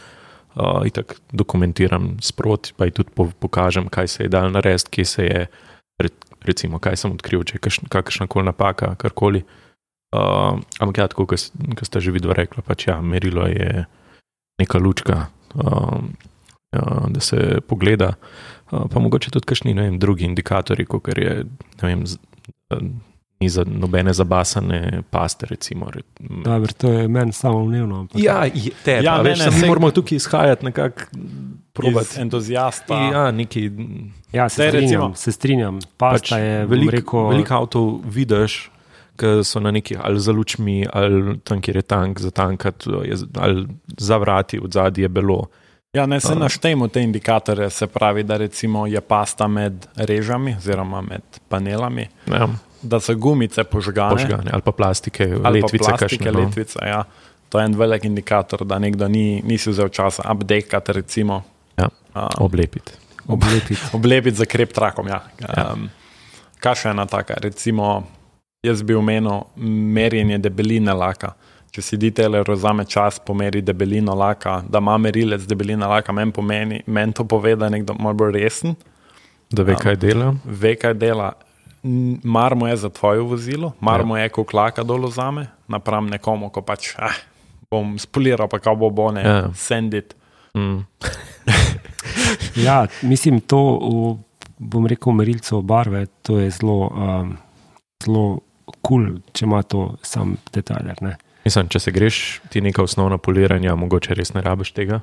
[0.52, 4.92] Uh, in tako dokumentiram sproti, pa ji tudi po, pokažem, kaj se je dal narediti,
[4.92, 5.71] kje se je, re,
[6.46, 9.44] recimo, kaj sem odkril, če je kakršna koli napaka, karkoli.
[10.12, 13.86] Uh, ampak ja, tako, kot ste že videli, rekla, pač ja, merilo je
[14.60, 16.02] neka lučka, uh,
[16.76, 18.16] ja, da se pogleda.
[18.72, 21.46] Uh, pa mogoče tudi kakšni drugi indikatorji, kot je
[21.80, 22.20] vem, z,
[22.76, 22.92] uh,
[23.42, 25.46] ni za nobene zabasane paste.
[25.46, 25.88] Recimo.
[26.20, 27.96] Dobro, to je meni samo umevno.
[27.98, 31.02] ampak- Ja, je- te, Ja, ne, veš, ne, mi moramo tukaj izhajati nekako.
[32.18, 32.96] Entuzijasta.
[33.04, 33.72] Ja, neki,
[34.32, 35.80] Ja, se strinjam, recimo- se strinjam.
[35.98, 38.70] Pač je, bom veliko rekel, velik avtov vidiš,
[39.18, 43.16] ki so na nekih ali za lučmi, ali tam, kjer je tank, za tankat, je
[43.16, 45.46] z- ali za vrati, od zadaj je bilo.
[45.94, 51.02] Ja, ne se naštejmo te indikatorje, se pravi, da recimo je pasta med režami oziroma
[51.02, 52.48] med panelami, Ja,
[52.82, 56.40] da so gumice požgane, požgane, ali pa plastike, ali letvice, pa plastike, kakšne, no.
[56.40, 56.80] letvice.
[56.82, 57.04] Ja.
[57.50, 61.44] To je en velik indikator, da nekdo ni, nisi vzel časa update, recimo.
[61.78, 62.92] Ja, Um, oblepiti.
[63.28, 63.82] oblepiti.
[63.98, 65.08] oblepiti za krep trakom.
[65.08, 65.22] Ja.
[65.40, 65.72] Ja.
[65.74, 65.90] Um,
[66.60, 67.34] kaj še ena taka?
[67.40, 68.04] Recimo,
[68.64, 69.46] jaz bi omenil
[69.96, 71.34] merjenje debeline laka.
[71.72, 76.82] Če si detailer vzame čas, pomeri debelino laka, da ima merilec debeline laka, meni pomeni,
[76.86, 78.76] meni to pove, da je nekdo malo bolj resen,
[79.52, 79.78] Da ve, Ja.
[79.80, 80.36] kaj dela.
[80.46, 81.32] ve, kaj dela.
[82.24, 84.06] Mar mu je za tvoje vozilo, mar Ja.
[84.06, 87.16] mu je, ko klaka dol vzame, napram nekomu, ko pač ah,
[87.72, 89.50] bom spoliral, pa kako bo bo ne, Ja.
[89.54, 90.16] sendit.
[90.54, 90.86] Mm.
[92.56, 94.18] Ja, mislim, to, v,
[94.60, 97.38] bom rekel, merilcev barve, to je zelo, um,
[98.04, 100.98] zelo kul, cool, če ima to sam detajler.
[101.02, 101.16] Ne?
[101.46, 105.00] Mislim, če se greš ti neka osnovna poliranja, mogoče res ne rabiš tega.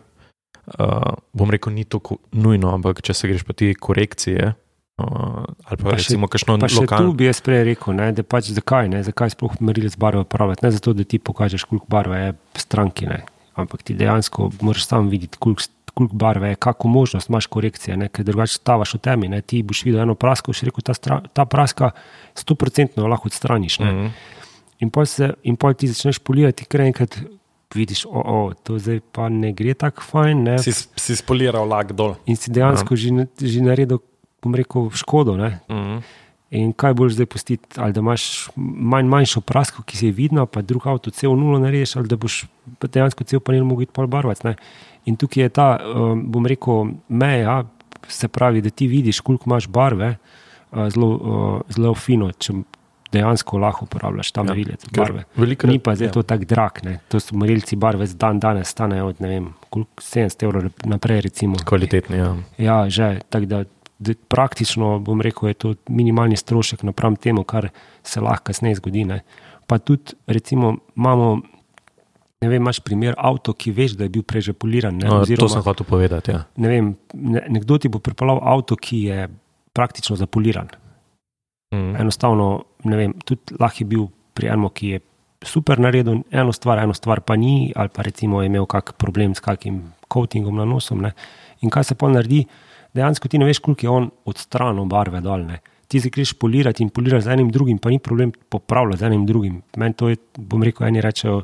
[0.69, 2.01] Uh, bom rekel, ni to
[2.33, 4.53] nujno, ampak če se greš pa ti korekcije,
[4.99, 7.13] ali pa, Pa recimo kakšno še tu lokalno.
[7.13, 10.61] bi jaz prej rekel, ne, da pač zakaj, ne, zakaj sploh merilec barve uporabljati.
[10.61, 13.23] Ne zato, da ti pokažeš, koliko barve je stranki, ne,
[13.55, 18.09] ampak ti dejansko moraš sam videti, koliko, koliko barve je, kako možnost imaš korekcije, ne,
[18.09, 19.29] ker drugače stavaš v temi.
[19.29, 21.91] Ne, ti boš videl eno prasko, boš rekel, ta, stra, ta praska
[22.37, 23.79] 100% lahko odstraniš.
[23.79, 24.11] Ne, Mm.
[24.81, 27.19] in, pol se, in pol ti začneš polirati, ker enkrat
[27.69, 30.43] vidiš, o, o, to zdaj pa ne gre tako fajn.
[30.45, 32.15] Ne, Si, si spoliral lak dol.
[32.25, 33.99] in si dejansko že, na- že naredil,
[34.43, 35.37] bom rekel, škodo.
[35.37, 35.61] Ne.
[35.69, 36.01] Mm.
[36.51, 40.47] In kaj boš zdaj pustiti, ali da imaš manj, manjšo prasko, ki se je vidna,
[40.47, 42.47] pa drug avto cel nulo narediš, ali da boš
[42.83, 44.41] dejansko cel panel mogel pol barvac.
[44.43, 44.55] Ne?
[45.05, 47.65] In tukaj je ta, um, bom rekel, meja,
[48.09, 50.15] se pravi, da ti vidiš, koliko imaš barve,
[50.73, 52.53] uh, zelo, uh, zelo fino, če
[53.13, 55.25] dejansko lahko uporabljaš ta Ja, merilec barve.
[55.37, 56.13] velikokrat- Ni pa zdaj ja.
[56.13, 56.99] to tako drag, ne?
[57.09, 61.57] to so merilci barve dan danes stanejo od vem, koliko 70 evrov naprej recimo.
[61.65, 62.37] Kvalitetni, ja.
[62.59, 63.21] Ja, že.
[63.29, 63.65] Tako da
[64.29, 67.69] praktično, bom rekel, je to minimalni strošek napram temu, kar
[68.03, 69.05] se lahko kasneje zgodi.
[69.05, 69.23] Ne.
[69.67, 71.41] Pa tudi, recimo, imamo,
[72.41, 74.97] ne vem, imaš primer avto, ki veš, da je bil prej že poliran.
[74.97, 76.31] Ne, No, to oziroma, sem hotel povedati.
[76.31, 76.45] Ja.
[76.57, 79.29] ne vem, ne, nekdo ti bo pripeljal avto, ki je
[79.73, 80.71] praktično zapoliran.
[81.75, 81.97] Mm.
[82.01, 85.01] Enostavno, ne vem, tudi lahko je bil pri enem, ki je
[85.43, 89.35] super naredil eno stvar, eno stvar pa ni, ali pa recimo je imel kak problem
[89.35, 91.03] s kakim coatingom na nosom.
[91.03, 91.13] Ne.
[91.61, 92.45] In kaj se pa naredi,
[92.99, 95.47] dejansko ti ne veš, koliko je on odstranil barve dol.
[95.49, 95.61] Ne.
[95.89, 99.27] Ti se greš polirati in polirati z enim drugim, pa ni problem popravljati z enim
[99.27, 99.63] drugim.
[99.77, 101.43] Meni to je, bom rekel, eni rečejo.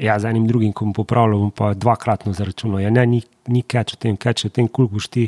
[0.00, 2.80] Ja, z enim drugim, ko bom popravljal, bom pa dvakratno zaračunal.
[2.80, 3.20] Ja, ne, ni,
[3.52, 5.26] ni catch v tem, catch v tem, koliko boš ti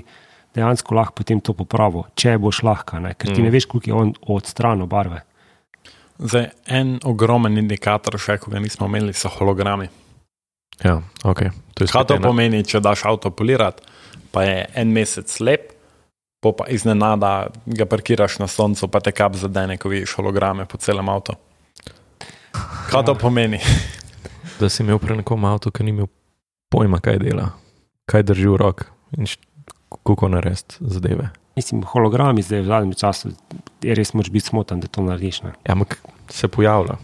[0.55, 3.15] dejansko lahko potem to popravil, če boš lahko, ne?
[3.15, 3.45] ker ti Mm.
[3.45, 5.23] ne veš, koliko je on odstranil barve.
[6.19, 9.89] Zdaj, en ogromen indikator, še ko ga nismo imeli, so hologrami.
[10.85, 11.51] Ja, okay.
[11.75, 13.83] to je Kaj to pomeni, če daš avto polirati,
[14.35, 15.71] pa je en mesec slep,
[16.43, 20.81] po pa iznenada ga parkiraš na soncu, pa te kap zadene, ko vidiš holograme po
[20.83, 21.39] celem avtu.
[22.91, 23.63] Kaj to pomeni?
[24.61, 26.11] da si imel pred nekom avto, ki ni imel
[26.75, 27.53] pojma, kaj dela,
[28.11, 28.85] kaj drži v rok
[29.17, 29.31] in
[30.05, 31.31] kako narediti zadeve.
[31.57, 33.31] Mislim, hologrami zdaj v zadnjem času
[33.83, 35.45] je res moč biti smotan, da to narediš.
[35.47, 35.55] Ne?
[35.63, 36.99] Ja, ampak se pojavlja.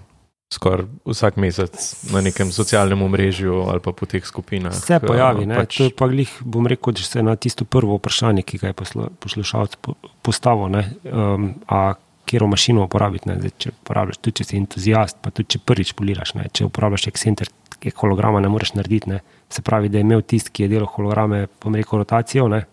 [0.50, 1.74] Skoraj vsak mesec
[2.10, 4.74] na nekem socialnem omrežju ali pa po teh skupinah.
[4.74, 5.76] Se pojavi, eh, pač...
[5.78, 8.74] to je pa glih, bom rekel, da se na tisto prvo vprašanje, ki ga je
[8.74, 11.94] poslu- poslušalec po- postavil, ne, um, a
[12.26, 13.28] kjer mašino uporabiti.
[13.30, 16.66] Ne, zdaj, če uporabljaš, tudi če si entuzijast, pa tudi če prvič poliraš, ne, če
[16.66, 20.66] uporabljaš Excenter, ki holograma ne moreš narediti, ne, se pravi, da je imel tisti, ki
[20.66, 22.64] je delal holograme, bom rekel, rotacijo ne,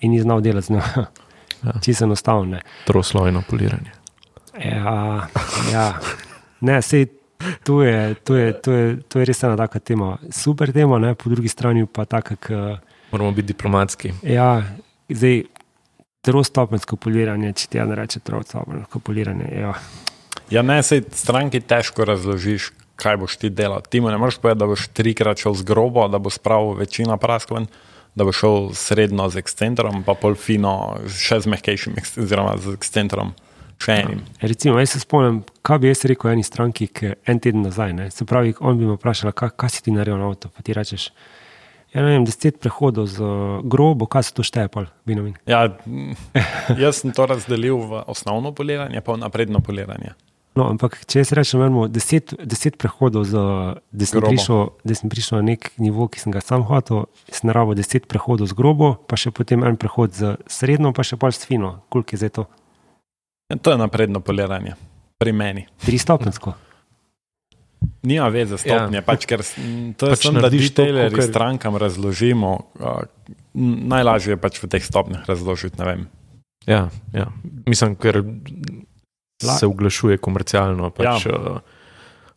[0.00, 0.86] in ni znal delati z njo.
[1.58, 1.72] Ja.
[1.82, 2.44] Čisto enostavno.
[2.54, 2.60] ne.
[2.86, 3.90] Troslojno poliranje.
[4.62, 5.26] Ja,
[5.72, 5.86] ja.
[6.60, 7.06] Ne, sej,
[7.64, 10.16] to, je, to, je, to, je, to je res ena taka tema.
[10.34, 11.14] Super tema, ne?
[11.14, 12.78] po drugi strani pa taka, k,
[13.12, 14.12] Moramo biti diplomatski.
[14.22, 14.62] ja,
[15.08, 15.42] zdaj,
[16.26, 19.48] trostopensko poliranje, če ti ja ne reče trostopensko poliranje.
[19.54, 19.72] Ja.
[20.50, 23.84] Ja, ne, sej stranki težko razložiš, kaj boš ti delal.
[23.86, 27.16] Ti mu ne moreš povedati, da boš trikrat šel z grobo, da bo spravil večino
[27.20, 27.68] praskov,
[28.18, 33.32] da bo šel srednjo z ekscentrom, pa pol fino, še z mehkejšim, oziroma z ekscentrom,
[33.82, 34.22] še enim.
[34.42, 37.94] Recimo, jaz se spomnim, kaj bi jaz rekel eni stranki, ki en teden nazaj.
[37.96, 38.10] Ne?
[38.14, 40.50] Se pravi, on bi me vprašal, kaj, kaj si ti naredil na avto.
[40.54, 41.10] Pa ti rečeš,
[41.94, 43.32] ja, ne vem, deset prehodov z
[43.64, 45.36] grobo, kaj se to šteje, pol, Binomin.
[45.50, 45.66] Ja,
[46.84, 50.14] jaz sem to razdelil v osnovno poliranje, pa v napredno poliranje.
[50.58, 53.38] No, ampak če jaz rečem, imamo deset, deset prehodov, z,
[53.94, 54.32] da, sem Grobo.
[54.34, 58.08] prišel, da sem prišel na nek nivo, ki sem ga sam hotel, sem naravil deset
[58.10, 61.76] prehodov z grobo, pa še potem en prehod z srednjo, pa še pol s fino.
[61.94, 62.44] Koliko je zdaj to?
[63.48, 64.74] Ja, to je napredno poliranje,
[65.18, 65.66] pri meni.
[65.78, 66.52] Tristopensko.
[68.02, 69.02] Nima veze stopnje, ja.
[69.02, 69.54] pač, ker s-
[69.96, 72.50] to je Pač sem, da to, detailerji kakor- strankam razložimo.
[72.74, 73.02] Uh,
[73.88, 75.78] najlažje je pač v teh stopnjah razložiti.
[76.66, 77.26] Ja, ja.
[77.64, 78.20] Mislim, ker
[79.40, 80.90] se oglašuje komercialno.
[80.90, 81.32] Pač, Ja.
[81.32, 81.60] uh,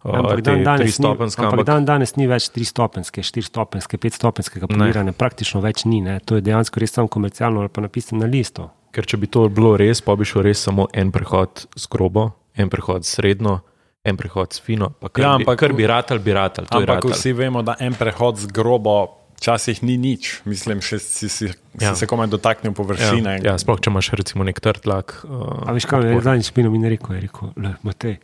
[0.03, 5.61] Ampak dan danes, ni, ampak ampak dan danes ni več tristopenske, štiristopenske, petstopenskega poliranja, praktično
[5.61, 6.01] več ni.
[6.01, 6.17] Ne.
[6.19, 8.65] To je dejansko res samo komercialno ali pa napisano na listu.
[8.91, 12.31] Ker če bi to bilo res, pa bi šel res samo en prehod z grobo,
[12.59, 13.61] en prehod s srednjo,
[14.03, 14.89] en prehod s fino.
[14.99, 16.65] Pa Kar, Ja, ampak- bi, kar bi ratal, bi ratal.
[16.67, 17.11] To je Ampak ratal.
[17.11, 20.41] vsi vemo, da en prehod z grobo včasih ni nič.
[20.45, 21.47] Mislim, še si, si,
[21.79, 21.95] ja.
[21.95, 23.39] Si se komaj dotaknil površine.
[23.41, 25.23] Ja, ja, sploh če imaš recimo nek trd lak.
[25.23, 27.15] Uh, A veš, kaj je zadnjič Pino mi je rekel?
[27.15, 28.19] Je rekel, le, Matej,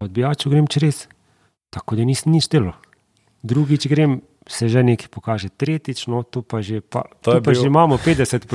[0.00, 1.08] odbijaču grem čez,
[1.70, 2.72] tako da nisem nič delal.
[3.42, 7.50] Drugič grem, se že nekaj pokaže, tretjič, no, tu pa že, pa, To tu pa
[7.50, 8.46] bil- že imamo 50%.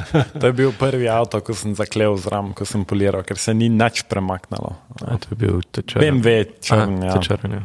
[0.40, 3.68] To je bil prvi avto, ko sem zaklel zram, ko sem poliral, ker se ni
[3.68, 4.80] nič premaknalo.
[5.02, 6.00] A, to je bil tečer.
[6.00, 7.12] BMW, črn, ja.
[7.14, 7.60] Tečer, ja.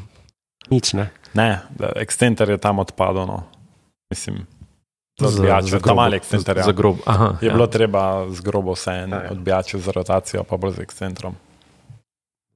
[0.68, 1.08] nič ne.
[1.32, 3.24] Ne, da, Extenter je tam odpadel.
[3.26, 3.44] No.
[4.06, 4.44] Mislim,
[5.18, 6.56] odbijače, mali grobo- Extenter.
[6.58, 6.72] Za Ja.
[6.72, 6.98] grob.
[7.06, 7.54] Aha, Je ja.
[7.54, 9.32] bilo treba z grobo vse en Ja, ja.
[9.32, 11.34] odbijače za rotacijo, pa bolj z Extentrom.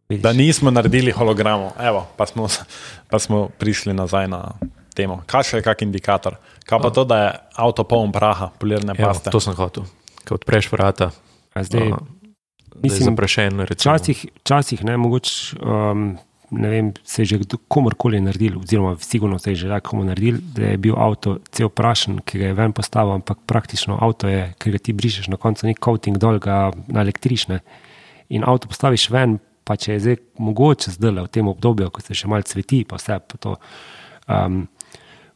[0.09, 0.23] Vidiš.
[0.23, 2.47] Da nismo naredili hologramov, evo, pa smo,
[3.07, 4.51] pa smo prišli nazaj na
[4.99, 5.21] temo.
[5.29, 6.35] Kaj še je kak indikator?
[6.67, 7.31] Kaj pa to, da je
[7.63, 9.31] avto poln praha, polirne Evo, paste?
[9.33, 9.88] to sem hotel.
[10.27, 11.09] Ko odpreš vrata,
[11.53, 11.97] A zdaj, uh,
[12.75, 13.59] mislim, mislim, zaprašen.
[13.59, 13.95] Recimo.
[13.95, 16.17] Včasih, včasih ne, mogoče, um,
[16.51, 20.62] ne vem, se je že komorkoli naredil, oziroma sigurno se je že komu naredil, da
[20.62, 24.71] je bil avto cel prašen, ki ga je ven postavil, ampak praktično avto je, ki
[24.71, 27.47] ga ti brišeš na koncu, nek coating dol, ga naelektriš.
[27.47, 27.59] Ne.
[28.29, 32.13] In avto postaviš ven, pa če je zdaj mogoče zdaj v tem obdobju, ko se
[32.17, 33.57] še malo cveti, pa vse, pa to,
[34.30, 34.68] um,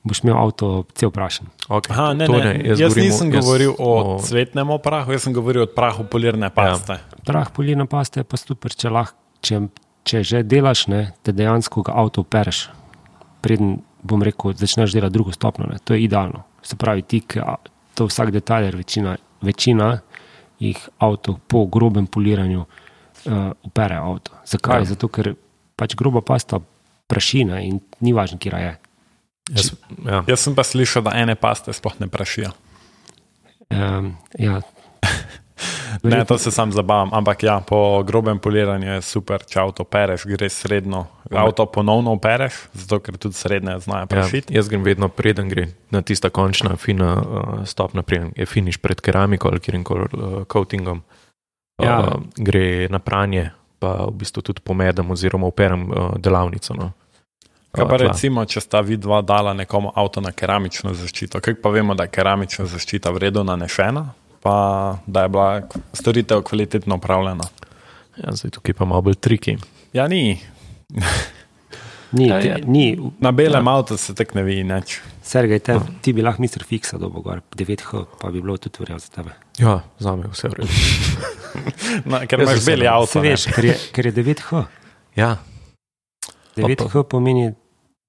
[0.03, 1.47] boš imel avto cel prašen.
[1.67, 5.15] Okay, Aha, ne, to ne, jaz, jaz govorim nisem jaz govoril o, o cvetnem prahu,
[5.15, 6.99] jaz sem govoril o prahu polirne paste.
[6.99, 7.21] Ja.
[7.25, 9.61] Prah polirna pasta je pa super, če, lahko, če,
[10.03, 12.67] če že delaš, ne, da dejansko ga avto opereš.
[13.43, 15.67] Preden bom rekel, začneš delati drugo stopno.
[15.71, 15.79] Ne.
[15.83, 16.43] To je idealno.
[16.63, 17.23] Se pravi, ti,
[17.95, 19.97] to vsak detajler, večina, večina
[20.59, 24.35] jih avto po grobem poliranju uh, opere avto.
[24.45, 24.83] Zakaj?
[24.83, 24.83] Ja.
[24.83, 24.91] Ja.
[24.95, 25.33] Zato, ker
[25.79, 26.59] pač groba pasta
[27.07, 28.73] prašina in ni važno, kje je.
[29.51, 29.71] Jaz,
[30.05, 30.23] ja.
[30.27, 32.51] Jaz sem pa slišal, da ene paste sploh ne prašijo.
[33.69, 34.61] Um, ja,
[36.03, 40.25] Ne, to se sam zabavam, ampak ja, po grobem poliranju je super, če avto pereš,
[40.25, 41.05] greš srednjo.
[41.31, 44.53] Avto ponovno opereš, zato ker tudi srednje znajo Ja, prašiti.
[44.53, 49.01] jaz grem vedno preden gre na tista končna, fina uh, stopna, preden je finiš pred
[49.01, 50.97] keramiko ali kjer koli uh, coatingom.
[50.97, 52.15] Uh, Ja.
[52.37, 53.49] Gre na pranje,
[53.83, 56.75] pa v bistvu tudi pomedem oziroma operem uh, delavnico.
[56.79, 56.91] No.
[57.73, 58.07] Kaj pa tla.
[58.07, 62.13] recimo, če sta vidva dala nekomu avto na keramično zaščito, kaj pa vemo, da je
[62.13, 64.05] keramična zaščita vredno nanešena,
[64.45, 64.55] pa
[65.05, 65.47] da je bila
[65.97, 67.49] storitev kvalitetno upravljena.
[68.21, 69.57] Ja, zdaj tukaj pa malo bolj triki.
[69.93, 70.37] Ja, ni.
[72.13, 72.39] Ni, ja.
[72.39, 72.57] ja.
[72.65, 73.75] ni Na belem ja.
[73.77, 74.99] avtu se tako ne vidi nič.
[75.23, 78.99] Sergej, te, ti bi lahko mister fiksa dobo gor, 9H, pa bi bilo tudi verjel
[78.99, 79.35] za tebe.
[79.59, 80.77] Ja, za me je vse v redu.
[82.09, 83.21] No, ker Jaz imaš beli avto.
[83.21, 84.63] Veš, ker je, ker je 9H.
[85.15, 85.35] Ja,
[86.57, 87.51] 9H pomeni,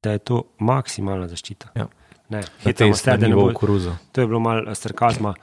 [0.05, 1.75] da je to maksimalna zaščita.
[1.77, 1.89] Ja.
[2.33, 3.93] Ne, tej se, da ne bo, koruzo.
[4.13, 5.35] to je bilo malo eh, sarkazma.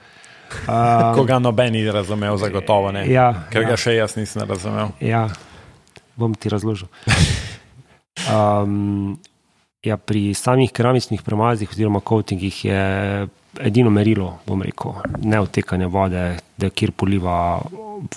[0.66, 3.06] Uh, Koga noben ni razumel, zagotovo ne.
[3.12, 3.70] Ja, ker ja.
[3.70, 4.90] ga še jaz nisem razumel.
[5.00, 5.28] ja,
[6.18, 6.90] bom ti razložil.
[8.30, 9.18] Um,
[9.84, 12.82] ja, pri samih keramičnih premazih oziroma coatingih je
[13.60, 16.26] edino merilo, bom rekel, ne odtekanje vode,
[16.58, 17.60] da kjer poliva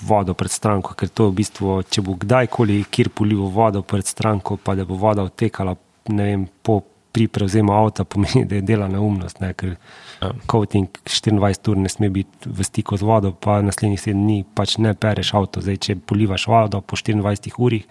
[0.03, 4.57] vodo pred stranko, ker to v bistvu, če bo kdajkoli kjer poliva vodo pred stranko,
[4.57, 5.75] pa da bo voda odtekala,
[6.15, 6.83] ne vem, po
[7.15, 9.77] pri prevzemu avta, pomeni, da je dela neumnost, ne, ker
[10.25, 10.31] Ja.
[10.47, 14.79] coating 24 ur ne sme biti v stiku z vodo, pa naslednjih 7 dni pač
[14.79, 15.61] ne pereš avto.
[15.61, 17.85] Zdaj, če polivaš vodo po 24 urih,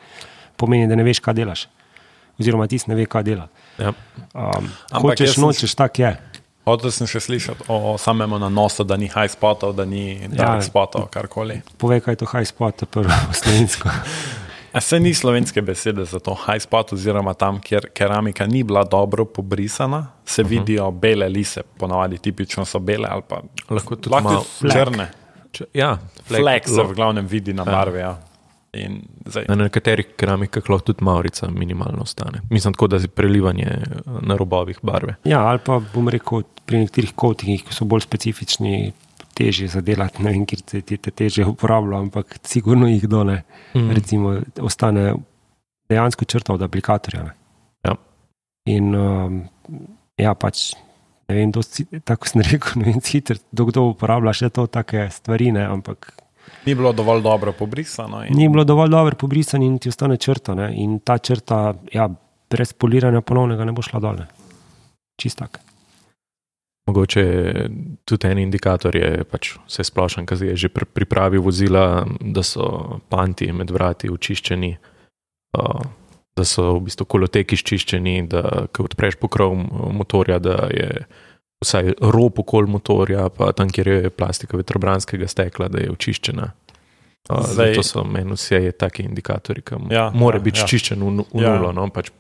[0.58, 1.68] pomeni, da ne veš, kaj delaš.
[2.40, 3.48] Oziroma, ti ne ve, kaj dela.
[3.78, 3.94] Ja.
[4.34, 6.18] Um, Ampak hočeš, nočeš, tak je.
[6.66, 10.62] Hotel sem še slišati o, o samem nanosu, da ni high spotov, da ni dark
[10.62, 10.62] Ja.
[10.62, 11.62] spotov, karkoli.
[11.78, 13.12] Povej, kaj je to high spot, prvo
[13.44, 13.90] slovensko.
[14.74, 18.84] A se ni slovenske besede za to high spot, oziroma tam, kjer keramika ni bila
[18.84, 20.50] dobro pobrisana, se uh -huh.
[20.50, 25.12] vidijo bele lise, ponavadi tipično so bele ali pa Lahko tudi lahko tudi črne.
[25.52, 28.00] Če, ja, Flek se lo- v glavnem vidi na barvi.
[28.00, 28.18] Ja.
[28.74, 32.42] In zdaj, Na nekaterih keramikah lahko tudi maurica minimalno ostane.
[32.50, 35.16] Mislim tako, da je prelivanje eh, na robovih barve.
[35.24, 38.94] Ja, ali pa bom rekel, pri nekaterih coatingih, ki so bolj specifični,
[39.34, 43.42] težje zadelati, ne vem, kjer se ti te teže uporablja, ampak sigurno jih dole.
[43.74, 43.94] Mm.
[43.98, 45.14] Recimo, ostane
[45.90, 47.24] dejansko črta od aplikatorja.
[47.24, 47.36] Ne.
[47.86, 47.96] Ja.
[48.74, 49.40] In um,
[50.18, 50.72] ja, pač.
[51.30, 55.54] Ne vem, dosti, tako sem rekel, ne vem, kdo, kdo uporablja še to, take stvari,
[55.56, 56.10] ne, ampak
[56.66, 58.24] ni bilo dovolj dobro pobrisano.
[58.26, 60.56] In, ni bilo dovolj dobro pobrisan in ti ostane črta.
[60.56, 62.10] Ne, in ta črta, ja,
[62.50, 64.16] brez poliranja ponovnega ne bo šla dol.
[64.16, 64.28] ne.
[65.20, 65.60] Čistak.
[66.88, 67.24] Mogoče
[68.06, 73.00] tudi en indikator je pač vse splošen, ki je že pri pripravi vozila, da so
[73.10, 74.72] panti med vrati očiščeni,
[76.36, 79.56] da so v bistvu koloteki izčiščeni, da ko odpreš pokrov
[79.96, 81.06] motorja, da je
[81.64, 86.50] vsaj rob okoli motorja, pa tam, kjer je plastika vetrobranskega stekla, da je očiščena.
[87.30, 90.64] Uh, Zdaj- Zdaj, to so meni vse taki indikatorji, ki Ja, mora ja, biti ja.
[90.64, 90.68] ja.
[90.68, 91.56] čiščen v, v Ja.
[91.56, 91.72] nulo.
[91.72, 91.88] No?
[91.90, 92.12] Pač,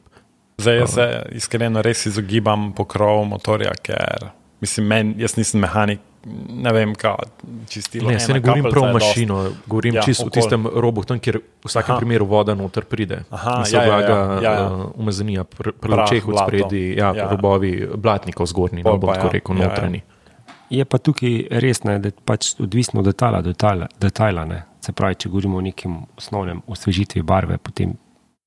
[0.58, 4.30] Zdaj jaz se iskreno res izogibam pokrov motorja, ker
[4.62, 6.00] mislim, men, jaz nisem mehanik,
[6.50, 7.16] ne vem, kaj
[7.70, 8.12] čistilo.
[8.12, 11.20] Ne, se ne govorim prav o mašino, govorim Ja, ja, čisto v tistem robu, tam,
[11.20, 12.00] kjer v vsakem Aha.
[12.00, 13.24] Primeru voda noter pride.
[13.30, 14.68] Aha, se ja, ja, ja, vlaga ja, ja.
[14.72, 15.46] uh, umazanija,
[15.84, 17.24] lučeh od spredi, ja, Ja.
[17.24, 17.30] ja.
[17.30, 19.68] robovi blatnikov zgornji, no bom tako ja, rekel, ja, ja.
[19.70, 20.02] notranji.
[20.70, 23.88] Je pa tukaj res, ne, da je pač odvisno od detajla detajla.
[24.00, 24.64] detajla ne.
[24.82, 27.94] Se pravi, če govorimo o nekem osnovnem osvežitvi barve, potem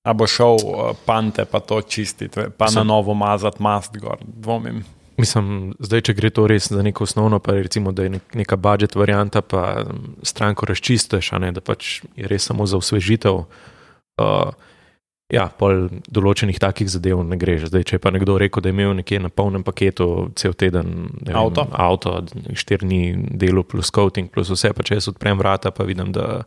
[0.06, 4.18] A bo šel uh, pante pa to čistiti, pa na Mislim- novo mazati mast gor,
[4.22, 4.84] dvomim.
[5.16, 8.58] Mislim, zdaj, če gre to res za neko osnovno, pa recimo, da je nek, neka
[8.60, 9.86] budžet varianta, pa
[10.22, 13.46] stranko razčistiš, ne, da pač je res samo za osvežitev.
[14.20, 14.50] Uh,
[15.32, 17.56] ja, pol določenih takih zadev ne gre.
[17.64, 21.08] Zdaj, če je pa nekdo rekel, da je imel nekje na polnem paketu cel teden
[21.16, 21.66] vem, Avto?
[21.72, 22.14] avto
[22.54, 23.00] štiri dni
[23.40, 26.44] delo plus coating plus vse, pa če jaz odprem vrata, pa vidim, da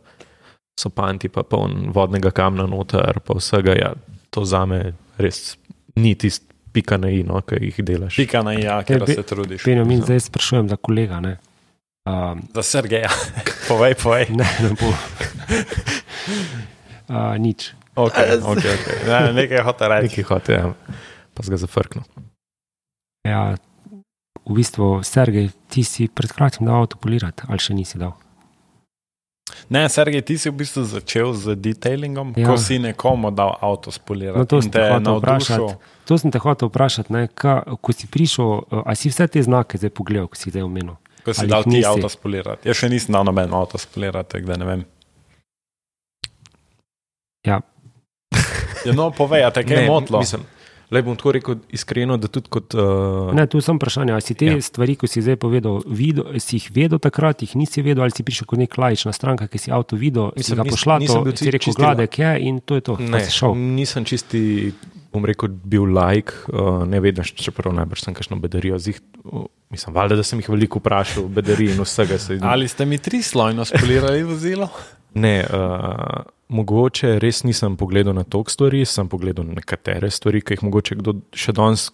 [0.78, 3.90] so panti pa poln vodnega kamna noter, pa vsega, ja,
[4.32, 5.58] to zame res
[5.98, 8.16] ni tisti pika na i, no, ki jih delaš.
[8.16, 9.64] Pika na ja, ker bi- se trudiš.
[9.66, 11.20] Benjamin, zdaj sprašujem za kolega.
[11.20, 11.36] Ne,
[12.06, 13.10] um, Za Sergeja,
[13.68, 14.26] povej, povej.
[14.30, 14.90] ne, ne bo.
[17.10, 17.74] Uh, nič.
[17.98, 18.96] Okay, okay, okay.
[19.02, 20.06] Ne, nekaj hoče reči.
[20.06, 20.68] Nekaj hote, ja.
[21.34, 22.02] pa se ga zafrknu.
[23.26, 23.40] Ja,
[24.46, 28.14] v bistvu, Sergej, ti si pred kratkim dal avto polirati, ali še nisi dal?
[29.68, 32.46] Ne, Sergej, ti si v bistvu začel z detailingom, Ja.
[32.48, 34.38] ko si nekomu dal avto spolirati.
[34.38, 35.74] No, to in sem te vprašati.
[36.04, 39.42] To sem te hotel vprašati, ne, ka, ko si prišel, uh, a si vse te
[39.42, 40.96] znake zdaj pogledal, ko si zdaj omenil?
[41.24, 41.86] Ko si dal jih ti nisi?
[41.86, 42.66] avto spolirati.
[42.66, 44.82] Jaz še nisem dal noben avto spolirati, tako da ne vem.
[47.46, 47.60] Ja,
[48.84, 50.18] Ja, no, povej, a te kaj je motlo?
[50.24, 50.40] Mislim,
[50.90, 52.74] le bom tako rekel iskreno, da tudi kot.
[52.74, 54.60] Uh, ne, tu sem vprašanje, ali si te ja.
[54.60, 58.26] Stvari, ko si zdaj povedal, videl, si jih vedel takrat, jih nisi vedel, ali si
[58.26, 61.28] prišel kot nek lajčna stranka, ki si avto videl, si Mislim, ga pošla, nisem to
[61.28, 62.96] bil si rekel, čisti gladek je in to je to.
[62.98, 64.42] ne, si nisem čisti,
[65.14, 68.78] bom rekel, bil like, uh, ne vedno, čeprav najbrž sem kakšno bedarijo.
[68.82, 72.18] Zih, uh, mislim, valjda, da sem jih veliko vprašal, bedarij in vsega.
[72.18, 74.70] Se, Ali ste mi tri slojno spolirali vozilo?
[75.14, 80.58] Ne, uh, mogoče res nisem pogledal na toliko stvari, sem pogledal na nekatere stvari, ki
[80.58, 81.90] jih mogoče kdo še danes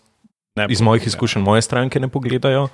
[0.57, 2.69] Ne, iz mojih izkušenj, moje stranke ne pogledajo.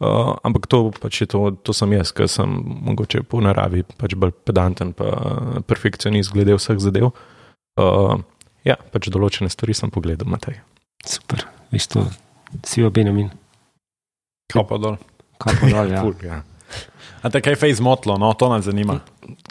[0.00, 2.48] Uh, ampak to, pač je to, to sem jaz, ker sem
[2.88, 5.12] mogoče po naravi pač bolj pedanten, pa
[5.68, 7.12] perfekcionist glede vseh zadev.
[7.78, 8.16] Uh,
[8.66, 10.56] ja, pač določene stvari sem pogledal, Matej.
[11.06, 12.06] Super, veš to,
[12.66, 13.28] si jo Benjamin,
[14.50, 14.96] Kapo dol.
[15.38, 15.92] kako dol.
[15.92, 16.02] Ja.
[16.02, 16.40] Ful, ja.
[17.22, 19.00] A te kaj fej zmotlo, no, to nas zanima.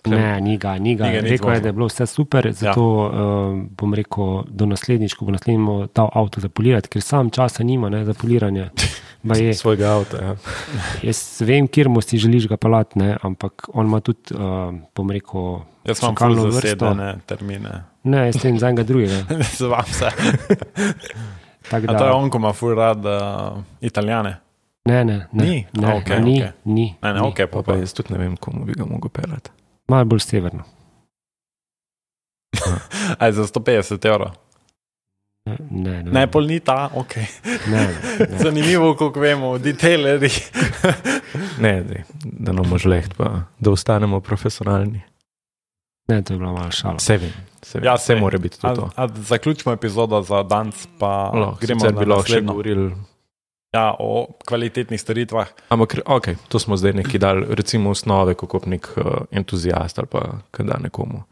[0.09, 1.09] Ne, ni ga, ni ga.
[1.21, 3.25] Rekel je, da je bilo vse super, zato ja.
[3.25, 7.63] uh, bom rekel, do naslednjič, ko bo naslednjič dal avto za polirati, ker sam časa
[7.63, 8.69] nima ne, za poliranje.
[9.61, 10.17] Svojega avta.
[10.23, 10.35] Ja.
[11.09, 15.11] jaz vem, kjer mu si želiš ga pelati, ne, ampak on ima tudi, uh, bom
[15.11, 16.51] rekel, Jaz imam vrsto.
[16.51, 17.83] zasedene termine.
[18.03, 19.23] Ne, jaz sem za enega drugega.
[19.59, 20.09] Zvam se.
[21.69, 24.37] Tak A to je Da, on, ko ima full rad uh, italijane.
[24.89, 25.55] Ne, ne, ne, Ni?
[25.73, 26.51] ne, A, okej, ni, okej.
[26.65, 27.27] ni, Ne, ne, ni.
[27.27, 29.49] ok, Pa, pa, jaz tudi ne vem, komu bi ga mogel pelati.
[29.87, 30.63] malo bolj severno.
[33.17, 34.31] Aj za 150 evrov.
[35.71, 37.15] Ne, ne, pol ni ta, ok.
[37.67, 37.83] ne, ne,
[38.21, 38.37] ne.
[38.37, 40.39] Zanimivo, koliko vemo o detailerjih.
[41.57, 43.25] Ne, dej, da nam žleht, pa
[43.55, 45.01] da ostanemo profesionalni.
[46.07, 46.95] ne, to je bila malo šala.
[46.95, 47.81] Vse vem, vse.
[47.83, 48.89] Ja, vse mora biti A, to.
[48.95, 52.47] a zaključimo epizodo za danes, pa Lahko, gremo na lahko še naslednjo.
[52.47, 52.95] govorili.
[53.73, 55.47] Ja, o kvalitetnih storitvah.
[55.69, 60.21] Ampak, ok, to smo zdaj neki dal, recimo osnove, kako nek uh, entuzijast ali pa
[60.51, 61.23] kaj da nekomu.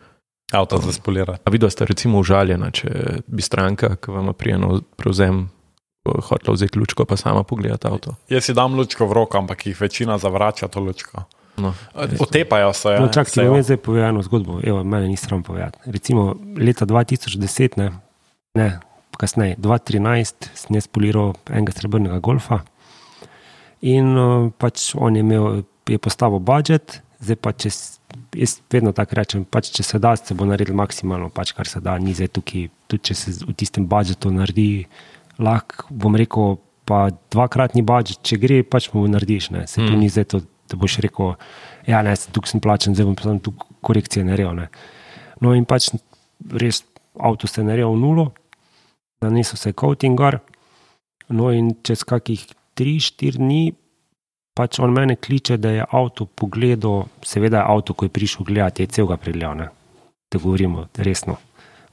[0.52, 1.42] Avto za spolirati.
[1.46, 2.90] A vidva sta recimo užaljena, če
[3.28, 5.50] bi stranka, ki vam prijeno prevzem,
[6.06, 8.14] uh, hotela vzeti lučko, pa sama pogledati avto.
[8.30, 11.24] Jaz si dam lučko v roko, ampak jih večina zavrača to lučko.
[11.58, 11.74] No,
[12.20, 13.00] Otepajo se.
[13.00, 14.60] No, čak, bom jaz zdaj povedal eno zgodbo.
[14.64, 15.80] Evo, mene ni sram povedati.
[15.86, 17.92] Recimo leta 2010, ne,
[18.54, 18.78] ne
[19.20, 22.62] kasneje, 2013, sem jaz poliral enega srebrnega golfa
[23.82, 27.72] in uh, pač on je imel, je postavil budžet, zdaj pa če,
[28.38, 31.82] jaz vedno tako rečem, pač če se da, se bo naredil maksimalno, pač kar se
[31.84, 34.88] da, ni zdaj tukaj, tudi če se v tistem budžetu naredi,
[35.42, 36.58] lahko bom rekel,
[36.88, 39.90] pa dvakratni budžet, če gre, pač mu narediš, ne, se mm.
[39.92, 40.04] Mm.
[40.04, 41.36] ni zdaj to, da boš rekel,
[41.88, 43.54] ja, ne, tukaj sem plačen, zdaj bom samo tu
[43.86, 44.56] korekcije naredil.
[44.58, 44.70] Ne.
[45.44, 45.92] No in pač
[46.52, 46.84] res
[47.20, 48.30] avto se je naredil v nulo,
[49.22, 50.40] nanesel se je coating gor,
[51.30, 52.46] no in čez kakih
[52.78, 53.62] 3-4 dni
[54.58, 58.84] pač on mene kliče, da je avto pogledal, seveda je avto, ko je prišel gledati,
[58.84, 59.68] je celega pregledal, ne.
[60.32, 61.38] da govorimo resno,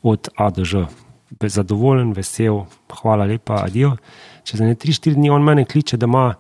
[0.03, 0.87] od A do Ž.
[1.41, 3.97] Zadovoljen, vesel, hvala lepa, adijo.
[4.47, 6.35] Čez ne 3-4 dni on mene kliče, da ima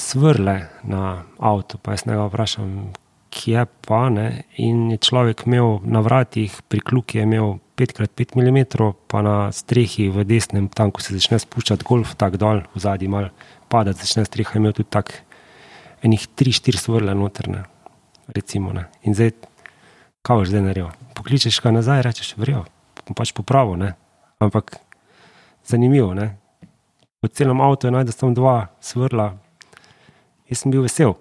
[0.00, 2.92] svrle na avtu, pa jaz njega vprašam,
[3.34, 4.44] kje pa ne.
[4.62, 8.58] In je človek imel na vratih, pri kluki je imel 5x5 mm,
[9.06, 13.06] pa na strehi v desnem, tam ko se začne spuščati golf, tako dol, v zadnji
[13.06, 13.30] mal
[13.70, 15.12] padati, začne streha, imel tudi tak
[16.02, 17.62] enih 3-4 svrle notrne,
[18.34, 18.74] recimo.
[18.74, 18.88] Ne.
[19.06, 19.36] In zdaj,
[20.26, 20.90] kaj boš zdaj naredil?
[21.14, 22.64] Pokličeš ga nazaj, rečeš, vrijo,
[23.14, 23.94] pač popravil, ne.
[24.42, 24.80] Ampak
[25.62, 26.34] zanimivo, ne.
[27.22, 29.32] Po celem avtu je najdel samo dva svrla,
[30.50, 31.14] jaz sem bil vesel.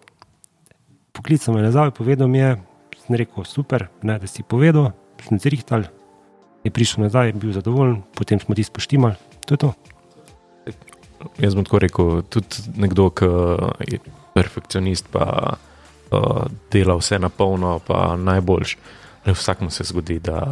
[1.14, 2.58] Poklical me nazaj, povedal mi je,
[3.06, 4.92] sem rekel, super, ne, da si povedal,
[5.26, 5.90] sem zrihtal,
[6.68, 9.72] je prišel nazaj, bil zadovoljen, potem smo ti spoštimali, to je to.
[11.38, 13.26] Jaz bom tako rekel, tudi nekdo, ki
[13.88, 14.00] je
[14.34, 15.56] perfekcionist, pa
[16.12, 18.78] uh, dela vse na polno, pa najboljš.
[19.26, 20.44] Ne, vsakmu se zgodi, da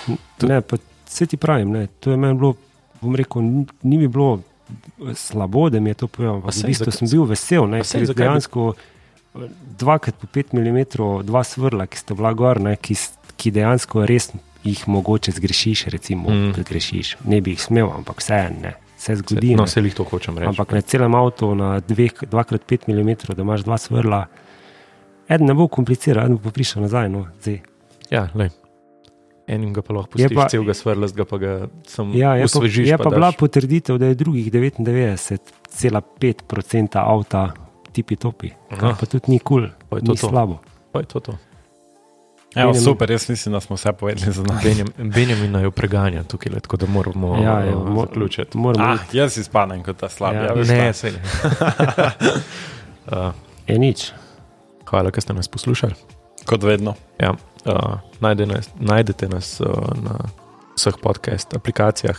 [0.00, 2.54] Tu- Ne, pa vse ti pravim, ne, to je meni bilo,
[3.00, 4.40] bom rekel, ni, mi bilo
[5.14, 8.20] slabo, da mi je to povedal, v bistvu sem bil vesel, ne, ker zakaj bi-
[8.22, 9.48] dejansko eh,
[9.78, 10.78] dvakrat po 5 mm,
[11.22, 12.96] dva svrla, ki sta bila gor, ne, ki,
[13.36, 16.52] ki dejansko res jih mogoče zgrešiš, recimo, Mm.
[16.54, 17.16] zgrešiš.
[17.24, 19.54] Ne bi jih smel, ampak vse ne, se zgodi.
[19.54, 20.48] no, se jih to hočem reči.
[20.48, 24.26] Ampak na celem avtu, na 2x5 mm, da imaš dva svrla,
[25.26, 27.08] eden ne bo kompliciral, eden bo pa prišel nazaj.
[27.08, 27.60] No, zdaj.
[28.10, 28.50] Ja, lej.
[29.46, 32.46] Enim ga pa lahko pustiš, pa- celega svrlast ga pa ga sam Ja, je pa,
[32.52, 32.86] osvežiš.
[32.86, 37.52] je pa, pa bila potrditev, da je drugih 99,5% avta
[37.92, 38.50] tipi topi.
[38.68, 38.80] Aha.
[38.80, 40.28] Kar pa tudi ni kul, Pa je cool, ni to.
[40.28, 40.58] slabo.
[40.92, 41.32] Pa je to to.
[42.52, 44.62] Evo, Benjamin- super, jaz mislim, da smo vse povedali za nas.
[44.62, 48.58] Benjam, Benjamin jo preganja tukaj, le, tako da moramo Ja, ja, ja, mo- zaključiti.
[48.58, 50.34] Moramo Ah, jaz izpadem kot ta slab.
[50.34, 50.42] Ja.
[50.42, 51.18] Ja, Ne, se ne.
[53.08, 53.32] uh,
[53.66, 54.12] Je nič.
[54.84, 55.94] hvala, ker ste nas poslušali.
[56.44, 56.94] Kot vedno.
[57.16, 57.30] Ja,
[57.64, 57.74] uh,
[58.20, 60.18] najde nas, najdete nas uh, na
[60.74, 62.16] vseh podcast aplikacijah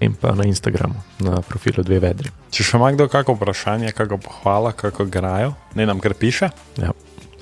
[0.00, 2.30] in pa na Instagramu, na profilu Dve Vedri.
[2.50, 6.50] Če še ima kdo kakšno vprašanje, kako pohvala, kako grajo, ne nam kar piše.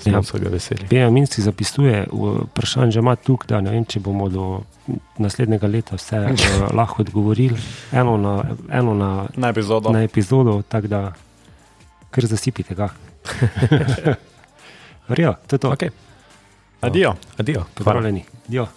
[0.05, 0.15] Smo Ja.
[0.15, 0.21] ja.
[0.21, 0.85] vsega veseli.
[0.85, 4.61] Benjamin si zapisuje, v- vprašanj že ima tukaj, da ne vem, če bomo do
[5.17, 6.37] naslednjega leta vse uh,
[6.77, 7.57] lahko odgovorili.
[7.91, 8.33] Eno na,
[8.71, 9.89] eno na, Na epizodo.
[9.89, 11.01] na epizodo, tako da
[12.11, 12.89] kar zasipite ga.
[15.09, 15.69] Verjo, to je to.
[15.71, 15.89] Okay.
[16.81, 17.15] Adijo.
[17.37, 17.65] Adijo.
[17.73, 18.23] Pozdravljeni.
[18.47, 18.67] Dio.